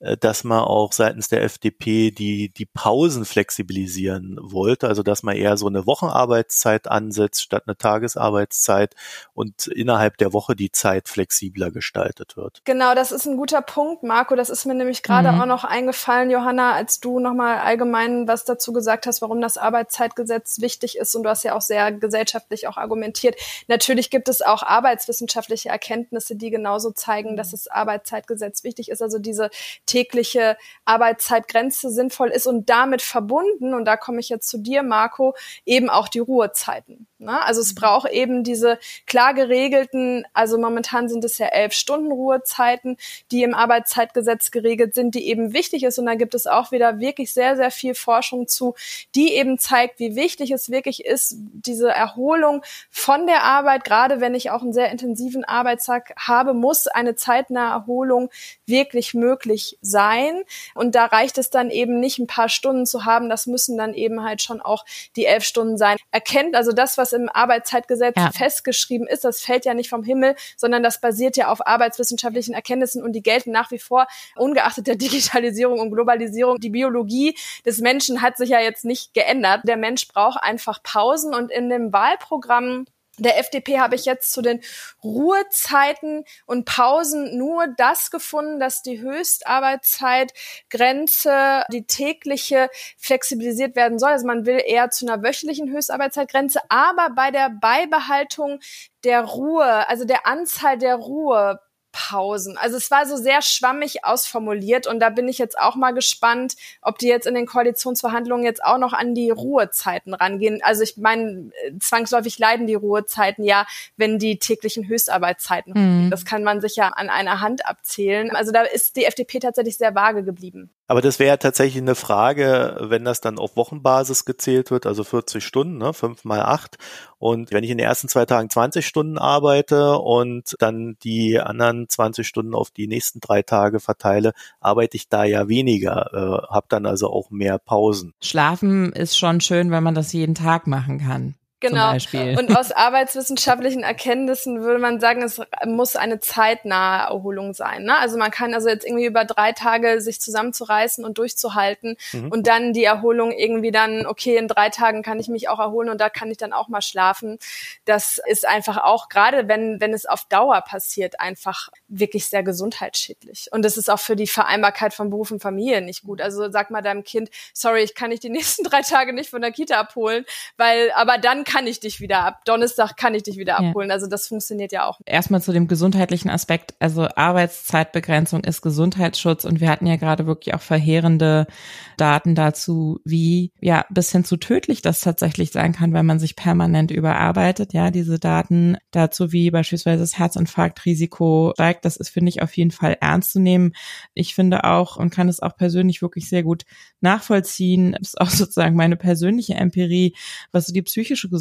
äh, 0.00 0.16
dass 0.16 0.44
man 0.44 0.60
auch 0.60 0.92
seitens 0.92 1.28
der 1.28 1.42
FDP 1.42 2.10
die, 2.10 2.52
die 2.52 2.66
Pausen 2.66 3.24
flexibilisieren 3.24 4.38
wollte, 4.40 4.88
also 4.88 5.02
dass 5.02 5.22
man 5.22 5.36
eher 5.36 5.56
so 5.56 5.66
eine 5.66 5.86
Wochenarbeitszeit 5.86 6.88
ansetzt 6.88 7.42
statt 7.42 7.64
eine 7.66 7.76
Tagesarbeitszeit 7.76 8.94
und 9.34 9.66
innerhalb 9.66 10.16
der 10.18 10.32
Woche 10.32 10.56
die 10.56 10.72
Zeit 10.72 11.08
flexibler 11.08 11.70
gestaltet 11.70 12.36
wird. 12.36 12.62
Genau, 12.64 12.94
das 12.94 13.12
ist 13.12 13.26
ein 13.26 13.36
guter 13.36 13.62
Punkt, 13.62 14.02
Marco. 14.02 14.36
Das 14.36 14.50
ist 14.50 14.66
mir 14.66 14.74
nämlich 14.74 15.02
gerade 15.02 15.32
mhm. 15.32 15.40
auch 15.40 15.46
noch 15.46 15.64
eingefallen, 15.64 16.30
Johanna, 16.30 16.72
als 16.72 17.00
du 17.00 17.20
nochmal 17.20 17.58
allgemein 17.58 18.28
was 18.28 18.44
dazu 18.44 18.72
gesagt 18.72 19.06
hast, 19.06 19.22
warum 19.22 19.40
das 19.40 19.58
Arbeitszeitgesetz 19.58 20.60
wichtig 20.60 20.96
ist. 20.96 21.14
Und 21.14 21.24
du 21.24 21.30
hast 21.30 21.44
ja 21.44 21.54
auch 21.54 21.60
sehr 21.60 21.92
gesellschaftlich 22.10 22.66
auch 22.66 22.76
argumentiert. 22.76 23.36
Natürlich 23.68 24.10
gibt 24.10 24.28
es 24.28 24.42
auch 24.42 24.64
arbeitswissenschaftliche 24.64 25.68
Erkenntnisse, 25.68 26.34
die 26.34 26.50
genauso 26.50 26.90
zeigen, 26.90 27.36
dass 27.36 27.52
das 27.52 27.68
Arbeitszeitgesetz 27.68 28.64
wichtig 28.64 28.90
ist. 28.90 29.00
Also 29.00 29.18
diese 29.20 29.50
tägliche 29.86 30.56
Arbeitszeitgrenze 30.84 31.90
sinnvoll 31.90 32.30
ist 32.30 32.46
und 32.46 32.68
damit 32.68 33.00
verbunden, 33.00 33.74
und 33.74 33.84
da 33.84 33.96
komme 33.96 34.18
ich 34.18 34.28
jetzt 34.28 34.48
zu 34.48 34.58
dir, 34.58 34.82
Marco, 34.82 35.34
eben 35.64 35.88
auch 35.88 36.08
die 36.08 36.18
Ruhezeiten. 36.18 37.06
Ne? 37.20 37.42
Also 37.44 37.60
es 37.60 37.74
mhm. 37.74 37.80
braucht 37.80 38.10
eben 38.10 38.44
diese 38.44 38.78
klar 39.06 39.34
geregelten, 39.34 40.24
also 40.32 40.58
momentan 40.58 41.08
sind 41.08 41.24
es 41.24 41.38
ja 41.38 41.46
elf 41.46 41.74
Stunden 41.74 42.10
Ruhezeiten, 42.10 42.96
die 43.30 43.42
im 43.42 43.54
Arbeitszeitgesetz 43.54 44.50
geregelt 44.50 44.94
sind, 44.94 45.14
die 45.14 45.28
eben 45.28 45.52
wichtig 45.52 45.82
ist. 45.82 45.98
Und 45.98 46.06
da 46.06 46.14
gibt 46.14 46.34
es 46.34 46.46
auch 46.46 46.72
wieder 46.72 46.98
wirklich 46.98 47.32
sehr, 47.32 47.56
sehr 47.56 47.70
viel 47.70 47.94
Forschung 47.94 48.48
zu, 48.48 48.74
die 49.14 49.34
eben 49.34 49.58
zeigt, 49.58 49.98
wie 49.98 50.16
wichtig 50.16 50.50
es 50.50 50.70
wirklich 50.70 51.04
ist, 51.04 51.36
diese 51.38 51.90
Erholung 51.90 52.64
von 52.90 53.26
der 53.26 53.42
Arbeit, 53.42 53.84
gerade 53.84 54.20
wenn 54.20 54.34
ich 54.34 54.50
auch 54.50 54.62
einen 54.62 54.72
sehr 54.72 54.90
intensiven 54.90 55.44
Arbeitstag 55.44 56.14
habe, 56.18 56.54
muss 56.54 56.86
eine 56.86 57.16
zeitnahe 57.16 57.72
Erholung 57.72 58.30
wirklich 58.66 59.12
möglich 59.12 59.78
sein. 59.82 60.42
Und 60.74 60.94
da 60.94 61.04
reicht 61.06 61.36
es 61.36 61.50
dann 61.50 61.70
eben 61.70 62.00
nicht 62.00 62.18
ein 62.18 62.26
paar 62.26 62.48
Stunden 62.48 62.86
zu 62.86 63.04
haben, 63.04 63.28
das 63.28 63.46
müssen 63.46 63.76
dann 63.76 63.92
eben 63.92 64.24
halt 64.24 64.40
schon 64.40 64.62
auch 64.62 64.84
die 65.16 65.26
elf 65.26 65.44
Stunden 65.44 65.76
sein. 65.76 65.98
Erkennt 66.10 66.54
also 66.56 66.72
das, 66.72 66.96
was 66.96 67.09
im 67.12 67.28
Arbeitszeitgesetz 67.28 68.14
ja. 68.16 68.30
festgeschrieben 68.32 69.06
ist, 69.06 69.24
das 69.24 69.40
fällt 69.42 69.64
ja 69.64 69.74
nicht 69.74 69.90
vom 69.90 70.02
Himmel, 70.02 70.36
sondern 70.56 70.82
das 70.82 71.00
basiert 71.00 71.36
ja 71.36 71.48
auf 71.48 71.66
arbeitswissenschaftlichen 71.66 72.54
Erkenntnissen 72.54 73.02
und 73.02 73.12
die 73.12 73.22
gelten 73.22 73.50
nach 73.50 73.70
wie 73.70 73.78
vor 73.78 74.06
ungeachtet 74.36 74.86
der 74.86 74.96
Digitalisierung 74.96 75.80
und 75.80 75.90
Globalisierung. 75.90 76.58
Die 76.58 76.70
Biologie 76.70 77.36
des 77.64 77.80
Menschen 77.80 78.22
hat 78.22 78.36
sich 78.36 78.50
ja 78.50 78.60
jetzt 78.60 78.84
nicht 78.84 79.14
geändert. 79.14 79.62
Der 79.64 79.76
Mensch 79.76 80.08
braucht 80.08 80.42
einfach 80.42 80.82
Pausen 80.82 81.34
und 81.34 81.50
in 81.50 81.68
dem 81.68 81.92
Wahlprogramm 81.92 82.86
der 83.24 83.38
FDP 83.38 83.78
habe 83.78 83.94
ich 83.94 84.04
jetzt 84.04 84.32
zu 84.32 84.42
den 84.42 84.60
Ruhezeiten 85.02 86.24
und 86.46 86.64
Pausen 86.64 87.38
nur 87.38 87.66
das 87.76 88.10
gefunden, 88.10 88.58
dass 88.60 88.82
die 88.82 89.00
Höchstarbeitszeitgrenze, 89.00 91.64
die 91.72 91.86
tägliche, 91.86 92.68
flexibilisiert 92.98 93.76
werden 93.76 93.98
soll. 93.98 94.10
Also 94.10 94.26
man 94.26 94.44
will 94.46 94.62
eher 94.64 94.90
zu 94.90 95.06
einer 95.06 95.22
wöchentlichen 95.22 95.70
Höchstarbeitszeitgrenze, 95.70 96.60
aber 96.68 97.10
bei 97.14 97.30
der 97.30 97.50
Beibehaltung 97.50 98.60
der 99.04 99.22
Ruhe, 99.22 99.88
also 99.88 100.04
der 100.04 100.26
Anzahl 100.26 100.76
der 100.78 100.96
Ruhe 100.96 101.60
Pausen. 101.92 102.56
Also 102.56 102.76
es 102.76 102.90
war 102.90 103.06
so 103.06 103.16
sehr 103.16 103.42
schwammig 103.42 104.04
ausformuliert 104.04 104.86
und 104.86 105.00
da 105.00 105.10
bin 105.10 105.28
ich 105.28 105.38
jetzt 105.38 105.58
auch 105.58 105.76
mal 105.76 105.92
gespannt, 105.92 106.56
ob 106.82 106.98
die 106.98 107.08
jetzt 107.08 107.26
in 107.26 107.34
den 107.34 107.46
Koalitionsverhandlungen 107.46 108.44
jetzt 108.44 108.64
auch 108.64 108.78
noch 108.78 108.92
an 108.92 109.14
die 109.14 109.30
Ruhezeiten 109.30 110.14
rangehen. 110.14 110.60
Also 110.62 110.82
ich 110.82 110.96
meine, 110.96 111.50
zwangsläufig 111.80 112.38
leiden 112.38 112.66
die 112.66 112.74
Ruhezeiten 112.74 113.44
ja, 113.44 113.66
wenn 113.96 114.18
die 114.18 114.38
täglichen 114.38 114.86
Höchstarbeitszeiten. 114.86 115.72
Mhm. 115.74 116.10
Das 116.10 116.24
kann 116.24 116.42
man 116.44 116.60
sich 116.60 116.76
ja 116.76 116.88
an 116.88 117.10
einer 117.10 117.40
Hand 117.40 117.66
abzählen. 117.66 118.30
Also 118.34 118.52
da 118.52 118.62
ist 118.62 118.96
die 118.96 119.04
FDP 119.04 119.40
tatsächlich 119.40 119.76
sehr 119.76 119.94
vage 119.94 120.22
geblieben. 120.22 120.70
Aber 120.90 121.02
das 121.02 121.20
wäre 121.20 121.38
tatsächlich 121.38 121.80
eine 121.80 121.94
Frage, 121.94 122.76
wenn 122.80 123.04
das 123.04 123.20
dann 123.20 123.38
auf 123.38 123.54
Wochenbasis 123.54 124.24
gezählt 124.24 124.72
wird, 124.72 124.86
also 124.86 125.04
40 125.04 125.44
Stunden, 125.44 125.78
ne, 125.78 125.94
5 125.94 126.24
mal 126.24 126.40
8. 126.40 126.78
Und 127.20 127.52
wenn 127.52 127.62
ich 127.62 127.70
in 127.70 127.78
den 127.78 127.86
ersten 127.86 128.08
zwei 128.08 128.26
Tagen 128.26 128.50
20 128.50 128.84
Stunden 128.84 129.16
arbeite 129.16 129.98
und 130.00 130.56
dann 130.58 130.96
die 131.04 131.38
anderen 131.38 131.88
20 131.88 132.26
Stunden 132.26 132.56
auf 132.56 132.72
die 132.72 132.88
nächsten 132.88 133.20
drei 133.20 133.42
Tage 133.42 133.78
verteile, 133.78 134.32
arbeite 134.58 134.96
ich 134.96 135.08
da 135.08 135.22
ja 135.22 135.46
weniger, 135.46 136.10
äh, 136.12 136.52
habe 136.52 136.66
dann 136.68 136.86
also 136.86 137.08
auch 137.08 137.30
mehr 137.30 137.58
Pausen. 137.58 138.12
Schlafen 138.20 138.92
ist 138.92 139.16
schon 139.16 139.40
schön, 139.40 139.70
wenn 139.70 139.84
man 139.84 139.94
das 139.94 140.12
jeden 140.12 140.34
Tag 140.34 140.66
machen 140.66 140.98
kann. 140.98 141.36
Genau. 141.60 141.92
Und 142.38 142.56
aus 142.56 142.72
arbeitswissenschaftlichen 142.72 143.82
Erkenntnissen 143.82 144.62
würde 144.62 144.78
man 144.78 144.98
sagen, 144.98 145.22
es 145.22 145.40
muss 145.66 145.94
eine 145.94 146.18
zeitnahe 146.18 147.08
Erholung 147.08 147.52
sein. 147.52 147.84
Ne? 147.84 147.98
Also 147.98 148.16
man 148.16 148.30
kann 148.30 148.54
also 148.54 148.70
jetzt 148.70 148.86
irgendwie 148.86 149.04
über 149.04 149.26
drei 149.26 149.52
Tage 149.52 150.00
sich 150.00 150.22
zusammenzureißen 150.22 151.04
und 151.04 151.18
durchzuhalten 151.18 151.96
mhm. 152.12 152.32
und 152.32 152.46
dann 152.46 152.72
die 152.72 152.84
Erholung 152.84 153.30
irgendwie 153.30 153.72
dann, 153.72 154.06
okay, 154.06 154.38
in 154.38 154.48
drei 154.48 154.70
Tagen 154.70 155.02
kann 155.02 155.20
ich 155.20 155.28
mich 155.28 155.50
auch 155.50 155.58
erholen 155.58 155.90
und 155.90 156.00
da 156.00 156.08
kann 156.08 156.30
ich 156.30 156.38
dann 156.38 156.54
auch 156.54 156.68
mal 156.68 156.80
schlafen. 156.80 157.38
Das 157.84 158.18
ist 158.26 158.48
einfach 158.48 158.78
auch, 158.78 159.10
gerade 159.10 159.46
wenn, 159.46 159.82
wenn 159.82 159.92
es 159.92 160.06
auf 160.06 160.24
Dauer 160.24 160.62
passiert, 160.62 161.20
einfach 161.20 161.68
wirklich 161.88 162.26
sehr 162.26 162.42
gesundheitsschädlich. 162.42 163.48
Und 163.52 163.66
das 163.66 163.76
ist 163.76 163.90
auch 163.90 164.00
für 164.00 164.16
die 164.16 164.26
Vereinbarkeit 164.26 164.94
von 164.94 165.10
Beruf 165.10 165.30
und 165.30 165.42
Familie 165.42 165.82
nicht 165.82 166.04
gut. 166.04 166.22
Also 166.22 166.50
sag 166.50 166.70
mal 166.70 166.80
deinem 166.80 167.04
Kind, 167.04 167.28
sorry, 167.52 167.82
ich 167.82 167.94
kann 167.94 168.12
dich 168.12 168.20
die 168.20 168.30
nächsten 168.30 168.64
drei 168.64 168.80
Tage 168.80 169.12
nicht 169.12 169.28
von 169.28 169.42
der 169.42 169.52
Kita 169.52 169.78
abholen, 169.78 170.24
weil, 170.56 170.90
aber 170.92 171.18
dann 171.18 171.44
kann 171.50 171.66
ich 171.66 171.80
dich 171.80 172.00
wieder 172.00 172.24
ab. 172.24 172.44
Donnerstag 172.44 172.96
kann 172.96 173.14
ich 173.14 173.24
dich 173.24 173.36
wieder 173.36 173.58
abholen. 173.58 173.88
Ja. 173.88 173.94
Also 173.94 174.06
das 174.06 174.28
funktioniert 174.28 174.70
ja 174.70 174.86
auch. 174.86 175.00
Erstmal 175.04 175.42
zu 175.42 175.52
dem 175.52 175.66
gesundheitlichen 175.66 176.30
Aspekt. 176.30 176.74
Also 176.78 177.08
Arbeitszeitbegrenzung 177.16 178.44
ist 178.44 178.62
Gesundheitsschutz 178.62 179.44
und 179.44 179.60
wir 179.60 179.68
hatten 179.68 179.86
ja 179.86 179.96
gerade 179.96 180.26
wirklich 180.26 180.54
auch 180.54 180.60
verheerende 180.60 181.48
Daten 181.96 182.36
dazu, 182.36 183.00
wie 183.04 183.52
ja 183.60 183.84
bis 183.90 184.12
hin 184.12 184.24
zu 184.24 184.36
tödlich 184.36 184.80
das 184.80 185.00
tatsächlich 185.00 185.50
sein 185.50 185.72
kann, 185.72 185.92
wenn 185.92 186.06
man 186.06 186.20
sich 186.20 186.36
permanent 186.36 186.92
überarbeitet. 186.92 187.72
Ja, 187.72 187.90
diese 187.90 188.20
Daten 188.20 188.76
dazu, 188.92 189.32
wie 189.32 189.50
beispielsweise 189.50 190.02
das 190.02 190.18
Herzinfarktrisiko 190.18 191.52
steigt, 191.54 191.84
das 191.84 191.96
ist 191.96 192.10
finde 192.10 192.30
ich 192.30 192.42
auf 192.42 192.56
jeden 192.56 192.70
Fall 192.70 192.96
ernst 193.00 193.32
zu 193.32 193.40
nehmen. 193.40 193.72
Ich 194.14 194.36
finde 194.36 194.62
auch 194.64 194.96
und 194.96 195.10
kann 195.10 195.28
es 195.28 195.40
auch 195.40 195.56
persönlich 195.56 196.00
wirklich 196.00 196.28
sehr 196.28 196.44
gut 196.44 196.64
nachvollziehen. 197.00 197.96
Das 197.98 198.10
ist 198.10 198.20
auch 198.20 198.30
sozusagen 198.30 198.76
meine 198.76 198.96
persönliche 198.96 199.54
Empirie, 199.54 200.14
was 200.52 200.66
so 200.66 200.72
die 200.72 200.82
psychische 200.82 201.28
Gesundheit 201.28 201.39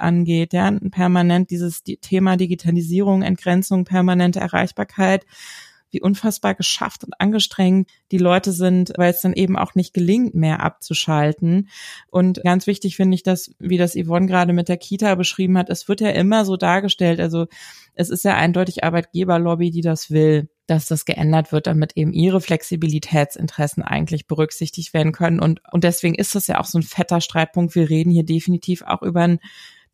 angeht. 0.00 0.52
Ja, 0.52 0.70
permanent 0.90 1.50
dieses 1.50 1.82
Thema 1.82 2.36
Digitalisierung, 2.36 3.22
Entgrenzung, 3.22 3.84
permanente 3.84 4.40
Erreichbarkeit 4.40 5.24
wie 5.90 6.00
unfassbar 6.00 6.54
geschafft 6.54 7.04
und 7.04 7.18
angestrengt 7.20 7.88
die 8.10 8.18
Leute 8.18 8.52
sind, 8.52 8.92
weil 8.96 9.12
es 9.12 9.20
dann 9.20 9.32
eben 9.32 9.56
auch 9.56 9.74
nicht 9.74 9.94
gelingt, 9.94 10.34
mehr 10.34 10.62
abzuschalten. 10.62 11.68
Und 12.10 12.42
ganz 12.42 12.66
wichtig 12.66 12.96
finde 12.96 13.14
ich 13.14 13.22
das, 13.22 13.54
wie 13.58 13.78
das 13.78 13.94
Yvonne 13.94 14.26
gerade 14.26 14.52
mit 14.52 14.68
der 14.68 14.76
Kita 14.76 15.14
beschrieben 15.14 15.56
hat, 15.56 15.70
es 15.70 15.88
wird 15.88 16.00
ja 16.00 16.10
immer 16.10 16.44
so 16.44 16.56
dargestellt, 16.56 17.20
also 17.20 17.46
es 17.94 18.10
ist 18.10 18.24
ja 18.24 18.34
eindeutig 18.34 18.84
Arbeitgeberlobby, 18.84 19.70
die 19.70 19.80
das 19.80 20.10
will 20.10 20.48
dass 20.66 20.86
das 20.86 21.04
geändert 21.04 21.52
wird, 21.52 21.66
damit 21.66 21.96
eben 21.96 22.12
ihre 22.12 22.40
Flexibilitätsinteressen 22.40 23.82
eigentlich 23.82 24.26
berücksichtigt 24.26 24.94
werden 24.94 25.12
können. 25.12 25.40
Und, 25.40 25.60
und 25.70 25.84
deswegen 25.84 26.14
ist 26.14 26.34
das 26.34 26.46
ja 26.46 26.60
auch 26.60 26.64
so 26.64 26.78
ein 26.78 26.82
fetter 26.82 27.20
Streitpunkt. 27.20 27.74
Wir 27.74 27.88
reden 27.88 28.10
hier 28.10 28.24
definitiv 28.24 28.82
auch 28.82 29.02
über 29.02 29.22
ein 29.22 29.38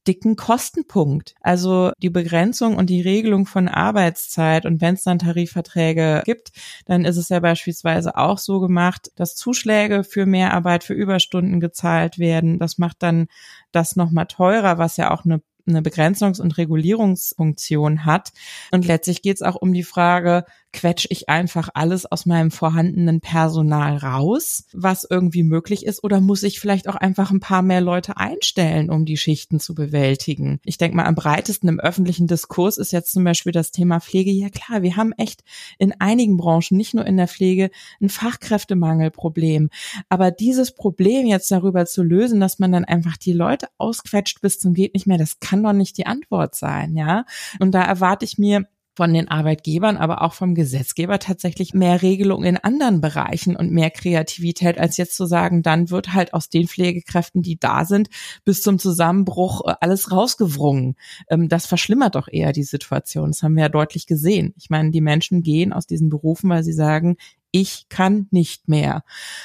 dicken 0.07 0.37
Kostenpunkt. 0.37 1.35
Also 1.41 1.93
die 1.99 2.11
Begrenzung 2.11 2.77
und 2.77 2.91
die 2.91 3.03
Regelung 3.03 3.47
von 3.47 3.69
Arbeitszeit 3.69 4.67
und 4.67 4.81
wenn 4.81 4.95
es 4.95 5.05
dann 5.05 5.19
Tarifverträge 5.19 6.23
gibt, 6.25 6.53
dann 6.87 7.05
ist 7.05 7.17
es 7.17 7.29
ja 7.29 7.41
beispielsweise 7.41 8.17
auch 8.17 8.39
so 8.39 8.61
gemacht, 8.61 9.13
dass 9.17 9.37
Zuschläge 9.37 10.05
für 10.05 10.27
Mehrarbeit, 10.27 10.85
für 10.85 10.95
Überstunden 10.95 11.61
gezahlt 11.61 12.19
werden. 12.19 12.59
Das 12.59 12.79
macht 12.79 13.03
dann 13.03 13.29
das 13.71 13.97
nochmal 13.97 14.27
teurer, 14.27 14.79
was 14.79 14.97
ja 14.97 15.11
auch 15.13 15.25
eine 15.25 15.41
eine 15.67 15.81
Begrenzungs- 15.81 16.41
und 16.41 16.59
Regulierungsfunktion 16.59 18.05
hat. 18.05 18.33
Und 18.73 18.85
letztlich 18.85 19.23
geht 19.23 19.37
es 19.37 19.43
auch 19.43 19.55
um 19.55 19.73
die 19.73 19.85
Frage, 19.85 20.45
quetsch 20.73 21.07
ich 21.11 21.29
einfach 21.29 21.69
alles 21.75 22.07
aus 22.07 22.27
meinem 22.27 22.51
vorhandenen 22.51 23.21
Personal 23.21 23.97
raus, 23.97 24.65
was 24.73 25.07
irgendwie 25.09 25.43
möglich 25.43 25.87
ist, 25.87 26.03
oder 26.03 26.21
muss 26.21 26.43
ich 26.43 26.61
vielleicht 26.61 26.89
auch 26.89 26.97
einfach 26.97 27.31
ein 27.31 27.41
paar 27.41 27.63
mehr 27.63 27.81
Leute 27.81 28.17
einstellen, 28.17 28.91
um 28.91 29.05
die 29.05 29.17
Schichten 29.17 29.61
zu 29.61 29.75
bewältigen? 29.75 30.61
Ich 30.65 30.79
denke 30.79 30.97
mal, 30.97 31.05
am 31.05 31.15
breitesten 31.15 31.69
im 31.69 31.81
öffentlichen 31.81 32.27
Diskurs 32.27 32.79
ist 32.79 32.93
jetzt 32.93 33.13
zum 33.13 33.25
Beispiel 33.25 33.53
das 33.53 33.71
Thema 33.71 34.01
Pflege. 34.01 34.31
Ja 34.31 34.49
klar, 34.49 34.83
wir 34.83 34.97
haben 34.97 35.13
echt 35.13 35.43
in 35.79 35.93
einigen 36.01 36.37
Branchen, 36.37 36.77
nicht 36.77 36.95
nur 36.95 37.07
in 37.07 37.17
der 37.17 37.29
Pflege, 37.29 37.71
ein 38.01 38.09
Fachkräftemangelproblem. 38.09 39.71
Aber 40.09 40.31
dieses 40.31 40.75
Problem 40.75 41.27
jetzt 41.27 41.51
darüber 41.51 41.87
zu 41.87 42.03
lösen, 42.03 42.41
dass 42.41 42.59
man 42.59 42.73
dann 42.73 42.85
einfach 42.85 43.17
die 43.17 43.33
Leute 43.33 43.69
ausquetscht 43.79 44.41
bis 44.41 44.59
zum 44.59 44.75
geht 44.75 44.95
nicht 44.95 45.07
mehr, 45.07 45.19
das 45.19 45.41
kann 45.41 45.63
doch 45.63 45.73
nicht 45.73 45.99
die 45.99 46.07
Antwort 46.07 46.55
sein, 46.55 46.97
ja? 46.97 47.25
Und 47.59 47.73
da 47.73 47.83
erwarte 47.83 48.25
ich 48.25 48.39
mir 48.39 48.67
von 48.95 49.15
den 49.15 49.29
Arbeitgebern, 49.29 49.97
aber 49.97 50.23
auch 50.23 50.35
vom 50.35 50.55
Gesetzgeber 50.55 51.19
tatsächlich 51.19 51.73
mehr 51.73 52.03
Regelungen 52.03 52.45
in 52.45 52.57
anderen 52.59 53.01
Bereichen 53.01 53.57
und 53.57 53.71
mehr 53.71 53.91
Kreativität, 53.91 54.79
als 54.79 54.97
jetzt 54.99 55.17
zu 55.17 55.25
sagen, 55.27 55.63
dann 55.63 55.91
wird 55.91 56.13
halt 56.13 56.35
aus 56.35 56.51
den 56.51 56.69
Pflegekräften, 56.69 57.43
die 57.43 57.59
da 57.59 57.85
sind, 57.85 58.09
bis 58.45 58.61
zum 58.61 58.79
Zusammenbruch 58.79 59.63
äh, 59.67 59.75
alles 59.81 60.13
rausgewrungen. 60.13 60.97
Ähm, 61.31 61.49
das 61.49 61.67
verschlimmert 61.67 62.15
doch 62.15 62.29
eher 62.29 62.53
die 62.53 62.65
Situation. 62.65 63.31
Das 63.31 63.43
haben 63.43 63.57
wir 63.57 63.63
ja 63.63 63.69
deutlich 63.69 64.07
gesehen. 64.07 64.53
Ich 64.57 64.69
meine, 64.69 64.91
die 64.91 65.01
Menschen 65.01 65.43
gehen 65.43 65.73
aus 65.73 65.87
diesen 65.87 66.11
Berufen, 66.11 66.51
weil 66.51 66.63
sie 66.63 66.75
sagen, 66.75 67.17
ich 67.53 67.89
kann 67.89 68.27
nicht 68.31 68.69
mehr. 68.69 69.05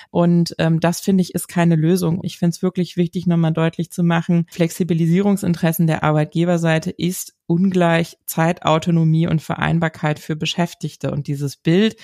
Und 0.09 0.55
ähm, 0.57 0.79
das 0.79 1.01
finde 1.01 1.21
ich 1.21 1.35
ist 1.35 1.47
keine 1.47 1.75
Lösung. 1.75 2.21
Ich 2.23 2.39
finde 2.39 2.55
es 2.55 2.63
wirklich 2.63 2.97
wichtig, 2.97 3.27
nochmal 3.27 3.53
deutlich 3.53 3.91
zu 3.91 4.01
machen, 4.01 4.47
Flexibilisierungsinteressen 4.49 5.85
der 5.85 6.03
Arbeitgeberseite 6.03 6.89
ist 6.89 7.35
ungleich 7.45 8.17
Zeitautonomie 8.25 9.27
und 9.27 9.41
Vereinbarkeit 9.41 10.19
für 10.19 10.35
Beschäftigte. 10.35 11.11
Und 11.11 11.27
dieses 11.27 11.57
Bild, 11.57 11.97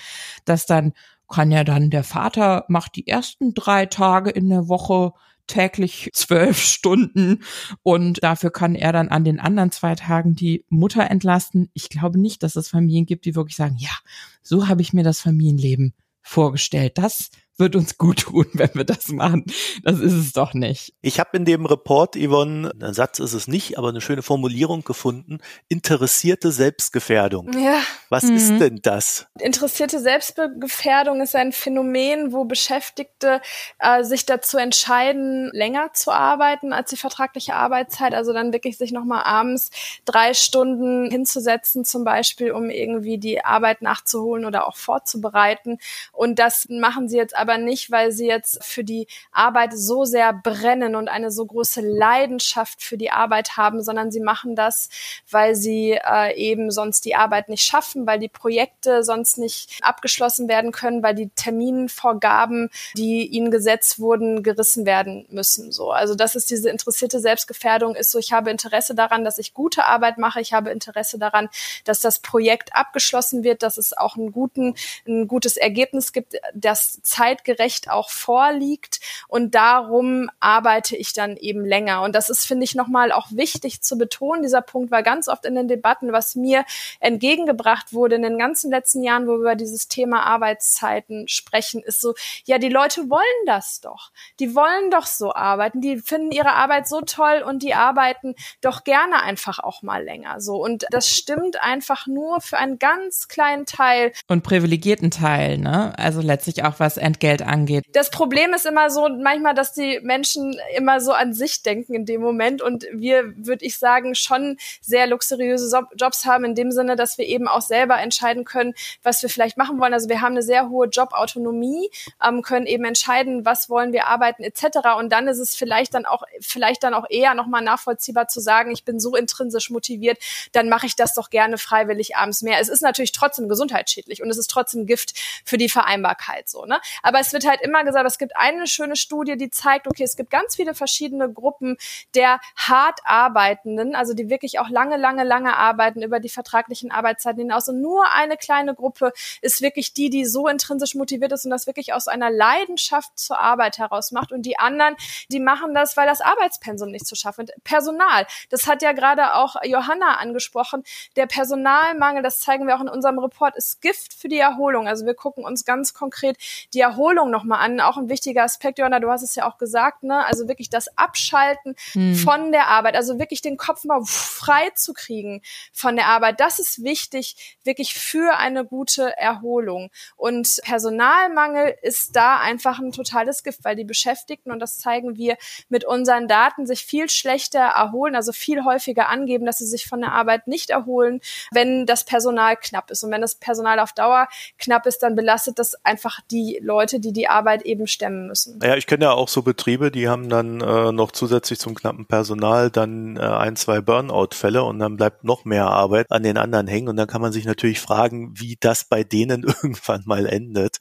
dass 0.44 0.66
dann 0.66 0.92
kann 1.28 1.50
ja 1.50 1.64
dann 1.64 1.90
der 1.90 2.04
Vater 2.04 2.64
macht 2.68 2.96
die 2.96 3.08
ersten 3.08 3.54
drei 3.54 3.86
Tage 3.86 4.30
in 4.30 4.50
der 4.50 4.68
Woche 4.68 5.12
täglich 5.46 6.10
zwölf 6.12 6.58
Stunden 6.58 7.42
und 7.82 8.22
dafür 8.22 8.50
kann 8.50 8.74
er 8.74 8.92
dann 8.92 9.08
an 9.08 9.24
den 9.24 9.40
anderen 9.40 9.70
zwei 9.70 9.94
Tagen 9.94 10.34
die 10.34 10.64
Mutter 10.68 11.10
entlasten. 11.10 11.70
Ich 11.74 11.88
glaube 11.88 12.18
nicht, 12.18 12.42
dass 12.42 12.56
es 12.56 12.68
Familien 12.68 13.06
gibt, 13.06 13.24
die 13.24 13.34
wirklich 13.34 13.56
sagen, 13.56 13.76
ja, 13.78 13.96
so 14.42 14.68
habe 14.68 14.82
ich 14.82 14.92
mir 14.92 15.04
das 15.04 15.20
Familienleben 15.20 15.94
vorgestellt. 16.22 16.98
Das 16.98 17.30
wird 17.56 17.76
uns 17.76 17.98
gut 17.98 18.20
tun, 18.20 18.46
wenn 18.54 18.74
wir 18.74 18.84
das 18.84 19.08
machen. 19.08 19.44
Das 19.82 20.00
ist 20.00 20.12
es 20.12 20.32
doch 20.32 20.54
nicht. 20.54 20.94
Ich 21.02 21.20
habe 21.20 21.36
in 21.36 21.44
dem 21.44 21.66
Report, 21.66 22.16
Yvonne, 22.16 22.72
ein 22.80 22.94
Satz 22.94 23.18
ist 23.18 23.32
es 23.32 23.48
nicht, 23.48 23.78
aber 23.78 23.88
eine 23.88 24.00
schöne 24.00 24.22
Formulierung 24.22 24.82
gefunden, 24.82 25.38
interessierte 25.68 26.50
Selbstgefährdung. 26.50 27.52
Ja. 27.58 27.80
Was 28.08 28.24
mhm. 28.24 28.36
ist 28.36 28.58
denn 28.58 28.80
das? 28.82 29.26
Interessierte 29.38 30.00
Selbstgefährdung 30.00 31.20
ist 31.20 31.36
ein 31.36 31.52
Phänomen, 31.52 32.32
wo 32.32 32.44
Beschäftigte 32.44 33.40
äh, 33.78 34.04
sich 34.04 34.26
dazu 34.26 34.58
entscheiden, 34.58 35.50
länger 35.52 35.92
zu 35.92 36.10
arbeiten 36.10 36.72
als 36.72 36.90
die 36.90 36.96
vertragliche 36.96 37.54
Arbeitszeit, 37.54 38.14
also 38.14 38.32
dann 38.32 38.52
wirklich 38.52 38.78
sich 38.78 38.92
nochmal 38.92 39.24
abends 39.24 39.70
drei 40.04 40.34
Stunden 40.34 41.10
hinzusetzen, 41.10 41.84
zum 41.84 42.04
Beispiel, 42.04 42.52
um 42.52 42.70
irgendwie 42.70 43.18
die 43.18 43.44
Arbeit 43.44 43.82
nachzuholen 43.82 44.44
oder 44.44 44.66
auch 44.66 44.76
vorzubereiten. 44.76 45.78
Und 46.12 46.38
das 46.38 46.66
machen 46.68 47.08
sie 47.08 47.16
jetzt 47.16 47.36
aber 47.44 47.58
nicht, 47.58 47.90
weil 47.90 48.10
sie 48.10 48.26
jetzt 48.26 48.64
für 48.64 48.84
die 48.84 49.06
Arbeit 49.30 49.72
so 49.74 50.06
sehr 50.06 50.32
brennen 50.32 50.96
und 50.96 51.08
eine 51.08 51.30
so 51.30 51.44
große 51.44 51.82
Leidenschaft 51.82 52.82
für 52.82 52.96
die 52.96 53.10
Arbeit 53.10 53.58
haben, 53.58 53.82
sondern 53.82 54.10
sie 54.10 54.20
machen 54.20 54.56
das, 54.56 54.88
weil 55.30 55.54
sie 55.54 55.92
äh, 55.92 56.34
eben 56.36 56.70
sonst 56.70 57.04
die 57.04 57.16
Arbeit 57.16 57.50
nicht 57.50 57.62
schaffen, 57.62 58.06
weil 58.06 58.18
die 58.18 58.30
Projekte 58.30 59.04
sonst 59.04 59.36
nicht 59.36 59.78
abgeschlossen 59.82 60.48
werden 60.48 60.72
können, 60.72 61.02
weil 61.02 61.14
die 61.14 61.28
Terminvorgaben, 61.28 62.70
die 62.96 63.26
ihnen 63.26 63.50
gesetzt 63.50 63.98
wurden, 63.98 64.42
gerissen 64.42 64.86
werden 64.86 65.26
müssen. 65.28 65.70
So, 65.70 65.90
also 65.90 66.14
das 66.14 66.36
ist 66.36 66.50
diese 66.50 66.70
interessierte 66.70 67.20
Selbstgefährdung, 67.20 67.94
ist 67.94 68.10
so, 68.10 68.18
ich 68.18 68.32
habe 68.32 68.50
Interesse 68.50 68.94
daran, 68.94 69.22
dass 69.22 69.36
ich 69.36 69.52
gute 69.52 69.84
Arbeit 69.84 70.16
mache, 70.16 70.40
ich 70.40 70.54
habe 70.54 70.70
Interesse 70.70 71.18
daran, 71.18 71.50
dass 71.84 72.00
das 72.00 72.20
Projekt 72.20 72.74
abgeschlossen 72.74 73.44
wird, 73.44 73.62
dass 73.62 73.76
es 73.76 73.94
auch 73.94 74.16
einen 74.16 74.32
guten, 74.32 74.76
ein 75.06 75.28
gutes 75.28 75.58
Ergebnis 75.58 76.14
gibt, 76.14 76.36
das 76.54 77.02
Zeit 77.02 77.33
zeitgerecht 77.34 77.90
auch 77.90 78.10
vorliegt 78.10 79.00
und 79.28 79.54
darum 79.54 80.30
arbeite 80.40 80.96
ich 80.96 81.12
dann 81.12 81.36
eben 81.36 81.64
länger. 81.64 82.02
Und 82.02 82.14
das 82.14 82.30
ist, 82.30 82.46
finde 82.46 82.64
ich, 82.64 82.74
nochmal 82.74 83.12
auch 83.12 83.26
wichtig 83.30 83.82
zu 83.82 83.98
betonen, 83.98 84.42
dieser 84.42 84.62
Punkt, 84.62 84.90
weil 84.90 85.02
ganz 85.02 85.28
oft 85.28 85.44
in 85.44 85.54
den 85.54 85.68
Debatten, 85.68 86.12
was 86.12 86.34
mir 86.34 86.64
entgegengebracht 87.00 87.92
wurde 87.92 88.16
in 88.16 88.22
den 88.22 88.38
ganzen 88.38 88.70
letzten 88.70 89.02
Jahren, 89.02 89.26
wo 89.26 89.32
wir 89.32 89.40
über 89.40 89.54
dieses 89.54 89.88
Thema 89.88 90.24
Arbeitszeiten 90.24 91.28
sprechen, 91.28 91.82
ist 91.82 92.00
so, 92.00 92.14
ja, 92.44 92.58
die 92.58 92.68
Leute 92.68 93.10
wollen 93.10 93.22
das 93.46 93.80
doch. 93.80 94.10
Die 94.40 94.54
wollen 94.54 94.90
doch 94.90 95.06
so 95.06 95.34
arbeiten. 95.34 95.80
Die 95.80 95.98
finden 95.98 96.30
ihre 96.30 96.52
Arbeit 96.52 96.88
so 96.88 97.00
toll 97.00 97.44
und 97.46 97.62
die 97.62 97.74
arbeiten 97.74 98.34
doch 98.60 98.84
gerne 98.84 99.22
einfach 99.22 99.58
auch 99.58 99.82
mal 99.82 100.04
länger 100.04 100.40
so. 100.40 100.56
Und 100.56 100.86
das 100.90 101.10
stimmt 101.10 101.62
einfach 101.62 102.06
nur 102.06 102.40
für 102.40 102.58
einen 102.58 102.78
ganz 102.78 103.28
kleinen 103.28 103.66
Teil. 103.66 104.12
Und 104.28 104.42
privilegierten 104.42 105.10
Teil, 105.10 105.58
ne? 105.58 105.92
Also 105.98 106.20
letztlich 106.20 106.64
auch 106.64 106.74
was 106.78 106.96
Entgelt 106.96 107.23
Geld 107.24 107.40
angeht. 107.40 107.86
Das 107.92 108.10
Problem 108.10 108.52
ist 108.52 108.66
immer 108.66 108.90
so 108.90 109.08
manchmal, 109.08 109.54
dass 109.54 109.72
die 109.72 109.98
Menschen 110.02 110.60
immer 110.76 111.00
so 111.00 111.12
an 111.12 111.32
sich 111.32 111.62
denken 111.62 111.94
in 111.94 112.04
dem 112.04 112.20
Moment 112.20 112.60
und 112.60 112.84
wir, 112.92 113.32
würde 113.36 113.64
ich 113.64 113.78
sagen, 113.78 114.14
schon 114.14 114.58
sehr 114.82 115.06
luxuriöse 115.06 115.74
Jobs 115.96 116.26
haben 116.26 116.44
in 116.44 116.54
dem 116.54 116.70
Sinne, 116.70 116.96
dass 116.96 117.16
wir 117.16 117.24
eben 117.24 117.48
auch 117.48 117.62
selber 117.62 117.98
entscheiden 117.98 118.44
können, 118.44 118.74
was 119.02 119.22
wir 119.22 119.30
vielleicht 119.30 119.56
machen 119.56 119.80
wollen. 119.80 119.94
Also 119.94 120.10
wir 120.10 120.20
haben 120.20 120.32
eine 120.32 120.42
sehr 120.42 120.68
hohe 120.68 120.86
Jobautonomie, 120.86 121.90
ähm, 122.22 122.42
können 122.42 122.66
eben 122.66 122.84
entscheiden, 122.84 123.46
was 123.46 123.70
wollen 123.70 123.94
wir 123.94 124.06
arbeiten 124.06 124.42
etc. 124.42 124.98
Und 124.98 125.10
dann 125.10 125.26
ist 125.26 125.38
es 125.38 125.56
vielleicht 125.56 125.94
dann 125.94 126.04
auch 126.04 126.24
vielleicht 126.40 126.84
dann 126.84 126.92
auch 126.92 127.06
eher 127.08 127.32
nochmal 127.32 127.62
nachvollziehbar 127.62 128.28
zu 128.28 128.40
sagen, 128.40 128.70
ich 128.70 128.84
bin 128.84 129.00
so 129.00 129.16
intrinsisch 129.16 129.70
motiviert, 129.70 130.18
dann 130.52 130.68
mache 130.68 130.84
ich 130.84 130.94
das 130.94 131.14
doch 131.14 131.30
gerne 131.30 131.56
freiwillig 131.56 132.16
abends 132.16 132.42
mehr. 132.42 132.60
Es 132.60 132.68
ist 132.68 132.82
natürlich 132.82 133.12
trotzdem 133.12 133.48
gesundheitsschädlich 133.48 134.22
und 134.22 134.28
es 134.28 134.36
ist 134.36 134.50
trotzdem 134.50 134.84
Gift 134.84 135.18
für 135.46 135.56
die 135.56 135.70
Vereinbarkeit 135.70 136.50
so. 136.50 136.66
Ne? 136.66 136.80
Aber 137.02 137.13
aber 137.14 137.20
es 137.20 137.32
wird 137.32 137.46
halt 137.46 137.60
immer 137.60 137.84
gesagt, 137.84 138.04
es 138.08 138.18
gibt 138.18 138.36
eine 138.36 138.66
schöne 138.66 138.96
Studie, 138.96 139.36
die 139.36 139.48
zeigt, 139.48 139.86
okay, 139.86 140.02
es 140.02 140.16
gibt 140.16 140.30
ganz 140.30 140.56
viele 140.56 140.74
verschiedene 140.74 141.32
Gruppen 141.32 141.76
der 142.16 142.40
hart 142.56 142.98
Arbeitenden, 143.04 143.94
also 143.94 144.14
die 144.14 144.30
wirklich 144.30 144.58
auch 144.58 144.68
lange, 144.68 144.96
lange, 144.96 145.22
lange 145.22 145.56
arbeiten 145.56 146.02
über 146.02 146.18
die 146.18 146.28
vertraglichen 146.28 146.90
Arbeitszeiten 146.90 147.38
hinaus. 147.38 147.68
Und 147.68 147.80
nur 147.80 148.10
eine 148.12 148.36
kleine 148.36 148.74
Gruppe 148.74 149.12
ist 149.42 149.62
wirklich 149.62 149.94
die, 149.94 150.10
die 150.10 150.24
so 150.24 150.48
intrinsisch 150.48 150.96
motiviert 150.96 151.30
ist 151.30 151.44
und 151.44 151.52
das 151.52 151.68
wirklich 151.68 151.92
aus 151.92 152.08
einer 152.08 152.32
Leidenschaft 152.32 153.16
zur 153.16 153.38
Arbeit 153.38 153.78
heraus 153.78 154.10
macht. 154.10 154.32
Und 154.32 154.42
die 154.42 154.58
anderen, 154.58 154.96
die 155.30 155.38
machen 155.38 155.72
das, 155.72 155.96
weil 155.96 156.08
das 156.08 156.20
Arbeitspensum 156.20 156.90
nicht 156.90 157.06
zu 157.06 157.14
schaffen. 157.14 157.46
Personal, 157.62 158.26
das 158.50 158.66
hat 158.66 158.82
ja 158.82 158.90
gerade 158.90 159.36
auch 159.36 159.54
Johanna 159.62 160.16
angesprochen. 160.16 160.82
Der 161.14 161.26
Personalmangel, 161.26 162.24
das 162.24 162.40
zeigen 162.40 162.66
wir 162.66 162.74
auch 162.74 162.80
in 162.82 162.88
unserem 162.88 163.20
Report, 163.20 163.54
ist 163.54 163.80
Gift 163.80 164.14
für 164.14 164.26
die 164.26 164.40
Erholung. 164.40 164.88
Also 164.88 165.06
wir 165.06 165.14
gucken 165.14 165.44
uns 165.44 165.64
ganz 165.64 165.94
konkret 165.94 166.38
die 166.72 166.80
Erholung 166.80 167.03
Erholung 167.04 167.30
nochmal 167.30 167.60
an. 167.60 167.80
Auch 167.80 167.98
ein 167.98 168.08
wichtiger 168.08 168.44
Aspekt, 168.44 168.78
Johanna, 168.78 168.98
du 168.98 169.10
hast 169.10 169.22
es 169.22 169.34
ja 169.34 169.46
auch 169.46 169.58
gesagt, 169.58 170.02
ne? 170.04 170.24
Also 170.24 170.48
wirklich 170.48 170.70
das 170.70 170.88
Abschalten 170.96 171.74
hm. 171.92 172.14
von 172.14 172.50
der 172.50 172.68
Arbeit, 172.68 172.96
also 172.96 173.18
wirklich 173.18 173.42
den 173.42 173.58
Kopf 173.58 173.84
mal 173.84 174.00
frei 174.04 174.70
zu 174.74 174.94
kriegen 174.94 175.42
von 175.72 175.96
der 175.96 176.06
Arbeit. 176.06 176.40
Das 176.40 176.58
ist 176.58 176.82
wichtig, 176.82 177.58
wirklich 177.62 177.94
für 177.94 178.38
eine 178.38 178.64
gute 178.64 179.16
Erholung. 179.18 179.90
Und 180.16 180.60
Personalmangel 180.62 181.76
ist 181.82 182.16
da 182.16 182.38
einfach 182.38 182.78
ein 182.78 182.92
totales 182.92 183.42
Gift, 183.42 183.64
weil 183.64 183.76
die 183.76 183.84
Beschäftigten, 183.84 184.50
und 184.50 184.60
das 184.60 184.78
zeigen 184.78 185.16
wir 185.16 185.36
mit 185.68 185.84
unseren 185.84 186.26
Daten, 186.26 186.66
sich 186.66 186.84
viel 186.84 187.10
schlechter 187.10 187.60
erholen, 187.60 188.16
also 188.16 188.32
viel 188.32 188.64
häufiger 188.64 189.08
angeben, 189.08 189.44
dass 189.44 189.58
sie 189.58 189.66
sich 189.66 189.86
von 189.86 190.00
der 190.00 190.12
Arbeit 190.12 190.46
nicht 190.46 190.70
erholen, 190.70 191.20
wenn 191.52 191.84
das 191.84 192.04
Personal 192.04 192.56
knapp 192.56 192.90
ist. 192.90 193.04
Und 193.04 193.10
wenn 193.10 193.20
das 193.20 193.34
Personal 193.34 193.78
auf 193.78 193.92
Dauer 193.92 194.28
knapp 194.58 194.86
ist, 194.86 195.02
dann 195.02 195.14
belastet 195.14 195.58
das 195.58 195.74
einfach 195.84 196.20
die 196.30 196.58
Leute, 196.62 196.93
Leute, 196.94 197.00
die 197.00 197.12
die 197.12 197.28
Arbeit 197.28 197.62
eben 197.62 197.86
stemmen 197.86 198.26
müssen. 198.26 198.58
Ja, 198.62 198.76
ich 198.76 198.86
kenne 198.86 199.06
ja 199.06 199.12
auch 199.12 199.28
so 199.28 199.42
Betriebe, 199.42 199.90
die 199.90 200.08
haben 200.08 200.28
dann 200.28 200.60
äh, 200.60 200.92
noch 200.92 201.12
zusätzlich 201.12 201.58
zum 201.58 201.74
knappen 201.74 202.06
Personal 202.06 202.70
dann 202.70 203.16
äh, 203.16 203.20
ein, 203.20 203.56
zwei 203.56 203.80
Burnout-Fälle 203.80 204.62
und 204.62 204.78
dann 204.78 204.96
bleibt 204.96 205.24
noch 205.24 205.44
mehr 205.44 205.66
Arbeit 205.66 206.10
an 206.10 206.22
den 206.22 206.36
anderen 206.36 206.66
hängen 206.66 206.88
und 206.88 206.96
dann 206.96 207.06
kann 207.06 207.20
man 207.20 207.32
sich 207.32 207.44
natürlich 207.44 207.80
fragen, 207.80 208.32
wie 208.34 208.56
das 208.60 208.84
bei 208.84 209.04
denen 209.04 209.42
irgendwann 209.62 210.02
mal 210.04 210.26
endet. 210.26 210.78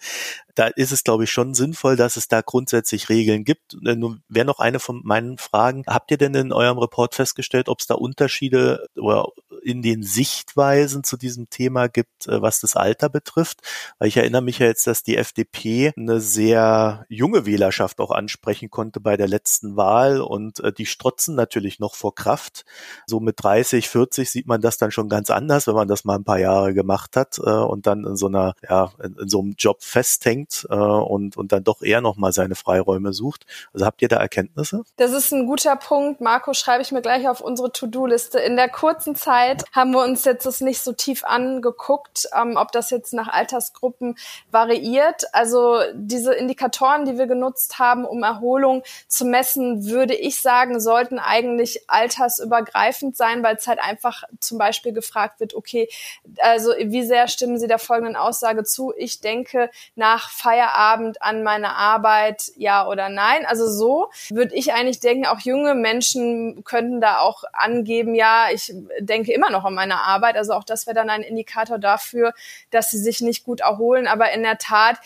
Da 0.56 0.68
ist 0.68 0.92
es, 0.92 1.04
glaube 1.04 1.24
ich, 1.24 1.32
schon 1.32 1.54
sinnvoll, 1.54 1.96
dass 1.96 2.16
es 2.16 2.28
da 2.28 2.42
grundsätzlich 2.42 3.10
Regeln 3.10 3.44
gibt. 3.44 3.76
Äh, 3.86 3.96
nun 3.96 4.24
wäre 4.28 4.46
noch 4.46 4.60
eine 4.60 4.80
von 4.80 5.02
meinen 5.04 5.38
Fragen. 5.38 5.84
Habt 5.88 6.12
ihr 6.12 6.18
denn 6.18 6.36
in 6.36 6.54
eurem 6.54 6.78
Report 6.78 7.16
festgestellt, 7.16 7.70
ob 7.70 7.80
es 7.80 7.88
da 7.88 7.96
Unterschiede 7.96 8.86
oder 8.96 9.28
in 9.64 9.82
den 9.82 10.04
Sichtweisen 10.04 11.04
zu 11.04 11.18
diesem 11.18 11.50
Thema 11.50 11.88
gibt, 11.88 12.28
äh, 12.28 12.42
was 12.42 12.60
das 12.60 12.76
Alter 12.76 13.10
betrifft? 13.10 13.62
Weil 13.98 14.10
ich 14.10 14.18
erinnere 14.18 14.42
mich 14.44 14.60
ja 14.60 14.68
jetzt, 14.68 14.86
dass 14.86 15.04
die 15.04 15.18
FDP 15.18 15.94
eine 15.98 16.22
sehr 16.22 17.06
junge 17.10 17.46
Wählerschaft 17.46 18.00
auch 18.00 18.12
ansprechen 18.12 18.70
konnte 18.70 19.00
bei 19.00 19.18
der 19.18 19.28
letzten 19.28 19.76
Wahl 19.76 20.22
und 20.22 20.60
äh, 20.60 20.72
die 20.72 20.86
strotzen 20.86 21.36
natürlich 21.36 21.80
noch 21.80 21.96
vor 21.96 22.14
Kraft. 22.14 22.66
So 23.08 23.20
mit 23.20 23.36
30, 23.42 23.90
40 23.90 24.30
sieht 24.30 24.48
man 24.48 24.62
das 24.62 24.78
dann 24.78 24.92
schon 24.92 25.10
ganz 25.10 25.32
anders, 25.32 25.66
wenn 25.66 25.76
man 25.76 25.88
das 25.88 26.06
mal 26.06 26.16
ein 26.16 26.24
paar 26.24 26.40
Jahre 26.40 26.74
gemacht 26.74 27.16
hat 27.16 27.40
und 27.40 27.88
dann 27.88 28.06
in 28.06 28.16
so 28.16 28.28
einer, 28.28 28.54
ja, 28.68 28.92
in, 29.04 29.16
in 29.18 29.30
so 29.30 29.40
einem 29.40 29.56
Job 29.58 29.82
festhängt 29.82 30.43
äh, 30.70 30.76
und, 30.76 31.38
und 31.38 31.52
dann 31.52 31.64
doch 31.64 31.82
eher 31.82 32.02
nochmal 32.02 32.34
seine 32.34 32.56
Freiräume 32.56 33.14
sucht. 33.14 33.46
Also 33.74 33.86
habt 33.86 34.02
ihr 34.02 34.08
da 34.08 34.18
Erkenntnisse? 34.18 34.84
Das 34.98 35.12
ist 35.12 35.32
ein 35.32 35.46
guter 35.46 35.76
Punkt. 35.76 36.22
Marco, 36.22 36.54
schreibe 36.54 36.82
ich 36.82 36.92
mir 36.92 37.02
gleich 37.02 37.28
auf 37.28 37.42
unsere 37.42 37.72
To-Do-Liste. 37.72 38.40
In 38.40 38.56
der 38.56 38.70
kurzen 38.70 39.16
Zeit 39.16 39.64
haben 39.72 39.92
wir 39.92 40.04
uns 40.04 40.26
jetzt 40.26 40.46
das 40.46 40.62
nicht 40.62 40.82
so 40.82 40.94
tief 40.94 41.24
angeguckt, 41.24 42.28
ähm, 42.36 42.56
ob 42.58 42.72
das 42.72 42.90
jetzt 42.90 43.14
nach 43.14 43.28
Altersgruppen 43.28 44.16
variiert. 44.52 45.24
Also 45.34 45.80
diese 45.94 46.34
Indikatoren, 46.34 47.06
die 47.06 47.18
wir 47.18 47.28
genutzt 47.28 47.80
haben, 47.80 48.06
um 48.06 48.24
Erholung 48.24 48.84
zu 49.08 49.26
messen, 49.26 49.86
würde 49.86 50.16
ich 50.16 50.42
sagen, 50.42 50.80
sollten 50.80 51.20
eigentlich 51.20 51.90
altersübergreifend 51.90 53.18
sein, 53.18 53.44
weil 53.44 53.56
es 53.56 53.68
halt 53.68 53.80
einfach 53.80 54.24
zum 54.40 54.58
Beispiel 54.58 54.94
gefragt 54.94 55.40
wird, 55.40 55.54
okay, 55.54 55.90
also 56.40 56.72
wie 56.72 57.04
sehr 57.04 57.28
stimmen 57.28 57.60
Sie 57.60 57.68
der 57.68 57.80
folgenden 57.80 58.16
Aussage 58.16 58.64
zu? 58.64 58.94
Ich 58.98 59.22
denke 59.22 59.70
nach 59.96 60.30
Feierabend 60.34 61.22
an 61.22 61.44
meine 61.44 61.76
Arbeit, 61.76 62.52
ja 62.56 62.88
oder 62.88 63.10
nein. 63.10 63.46
Also 63.46 63.70
so 63.70 64.10
würde 64.30 64.56
ich 64.56 64.74
eigentlich 64.74 65.00
denken, 65.00 65.28
auch 65.28 65.40
junge 65.40 65.76
Menschen 65.76 66.64
könnten 66.64 67.00
da 67.02 67.20
auch 67.20 67.44
angeben, 67.54 68.16
ja, 68.16 68.48
ich 68.52 68.74
denke 69.00 69.32
immer 69.32 69.50
noch 69.50 69.64
an 69.64 69.74
meine 69.74 70.02
Arbeit. 70.02 70.36
Also 70.36 70.54
auch 70.54 70.64
das 70.64 70.88
wäre 70.88 70.96
dann 70.96 71.10
ein 71.10 71.22
Indikator 71.22 71.78
dafür, 71.78 72.34
dass 72.72 72.90
sie 72.90 72.98
sich 72.98 73.22
nicht 73.22 73.44
gut 73.44 73.62
erholen. 73.62 74.08
Aber 74.08 74.32
in 74.32 74.44
der 74.44 74.58
Tat 74.58 74.98